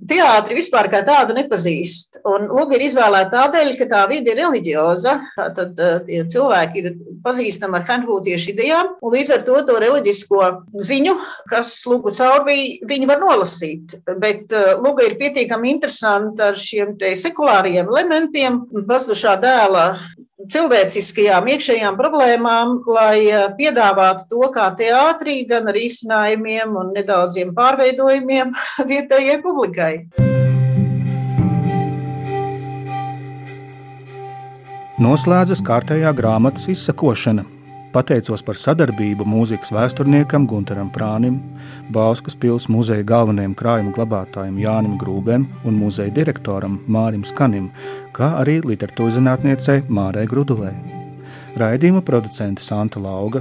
teātri 0.10 0.58
vispār 0.62 0.88
kā 0.94 1.02
tādu 1.06 1.36
nepazīst. 1.36 2.22
Un 2.30 2.48
luga 2.54 2.78
ir 2.78 2.88
izvēlēta 2.88 3.34
tādēļ, 3.36 3.74
ka 3.82 3.90
tā 3.92 4.06
vide 4.12 4.32
ir 4.32 4.40
reliģioza. 4.46 5.18
Tad 5.58 5.76
uh, 5.76 6.00
tie 6.08 6.24
cilvēki 6.32 6.86
ir 6.86 6.92
pazīstami 7.26 7.49
ar 7.80 7.86
hanhūtiešu 7.88 8.54
idejām, 8.54 8.94
un 9.02 9.16
līdz 9.16 9.34
ar 9.36 9.44
to 9.48 9.58
to 9.68 9.80
reliģisko 9.82 10.44
ziņu, 10.90 11.16
kas 11.52 11.74
lugu 11.90 12.14
caur 12.16 12.46
bija, 12.48 12.80
viņi 12.90 13.10
var 13.10 13.22
nolasīt. 13.24 13.98
Bet 14.22 14.54
uh, 14.54 14.78
luga 14.84 15.08
ir 15.08 15.18
pietiekami 15.20 15.74
interesanta 15.76 16.52
ar 16.52 16.60
šiem 16.60 16.96
te 17.02 17.16
sekulāriem 17.18 17.90
elementiem. 17.90 18.64
Pazudušā 18.90 19.38
dēla 19.42 19.86
cilvēciskajām 20.50 21.50
iekšējām 21.54 21.98
problēmām, 22.00 22.80
lai 22.88 23.28
eh, 23.28 23.46
piedāvātu 23.60 24.30
to 24.32 24.50
kā 24.56 24.70
teātrī, 24.80 25.42
gan 25.50 25.68
ar 25.72 25.78
izcinājumiem 25.78 26.80
un 26.80 26.96
nedaudziem 26.96 27.54
pārveidojumiem 27.58 28.56
vietējai 28.92 29.40
publikai. 29.46 29.94
Noslēdzas 35.00 35.62
kārtējā 35.64 36.10
grāmatas 36.12 36.66
izsakošana. 36.74 37.46
Pateicos 37.94 38.42
par 38.44 38.58
sadarbību 38.60 39.24
mūzikas 39.32 39.72
vēsturniekam 39.72 40.44
Gunteram 40.44 40.90
Prānim, 40.92 41.38
Bauskas 41.96 42.36
pilsētas 42.36 42.68
muzeja 42.68 43.06
galvenajam 43.08 43.54
krājuma 43.56 43.94
glabātājam 43.96 44.58
Jānim 44.60 44.98
Grūbēm 45.00 45.46
un 45.64 45.78
muzeja 45.80 46.12
direktoram 46.18 46.82
Mārim 46.92 47.24
Skanim, 47.24 47.70
kā 48.12 48.34
arī 48.42 48.58
literatūras 48.60 49.16
zinātniecei 49.16 49.86
Mārai 49.88 50.26
Grudulē. 50.28 50.74
Raidījuma 51.56 52.04
producente 52.04 52.60
Santa 52.60 53.00
Lauga, 53.00 53.40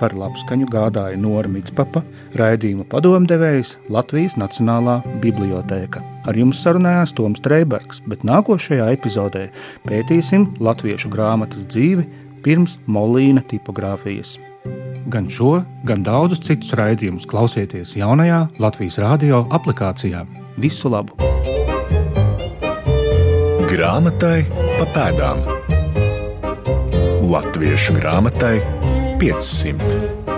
par 0.00 0.14
labskaņu 0.16 0.68
gādāja 0.72 1.18
Nora 1.20 1.50
Mitspapa, 1.50 2.02
raidījuma 2.38 2.86
padomdevējs 2.90 3.76
Latvijas 3.92 4.36
Nacionālā 4.40 4.98
bibliotēka. 5.22 6.02
Ar 6.26 6.38
jums 6.38 6.60
sarunājās 6.64 7.14
Toms 7.16 7.40
Streibergs, 7.42 8.02
bet 8.10 8.24
nākošajā 8.26 8.88
epizodē 8.96 9.46
pētīsim 9.86 10.48
latviešu 10.60 11.12
grāmatas 11.12 11.68
dzīvi 11.70 12.06
pirms 12.44 12.76
molīna 12.86 13.44
tipogrāfijas. 13.46 14.36
Gan 15.06 15.28
šo, 15.30 15.60
gan 15.86 16.02
daudzus 16.06 16.42
citus 16.42 16.72
raidījumus 16.78 17.28
klausieties 17.30 17.94
jaunajā 17.98 18.46
Latvijas 18.58 18.98
radio 19.02 19.44
aplikācijā. 19.54 20.24
Visu 20.58 20.90
labu! 20.90 21.14
Grāmatai 23.70 24.46
pa 24.78 24.86
pēdām. 24.94 25.44
Latviešu 27.26 27.96
grāmatai 27.98 28.75
500. 29.18 30.35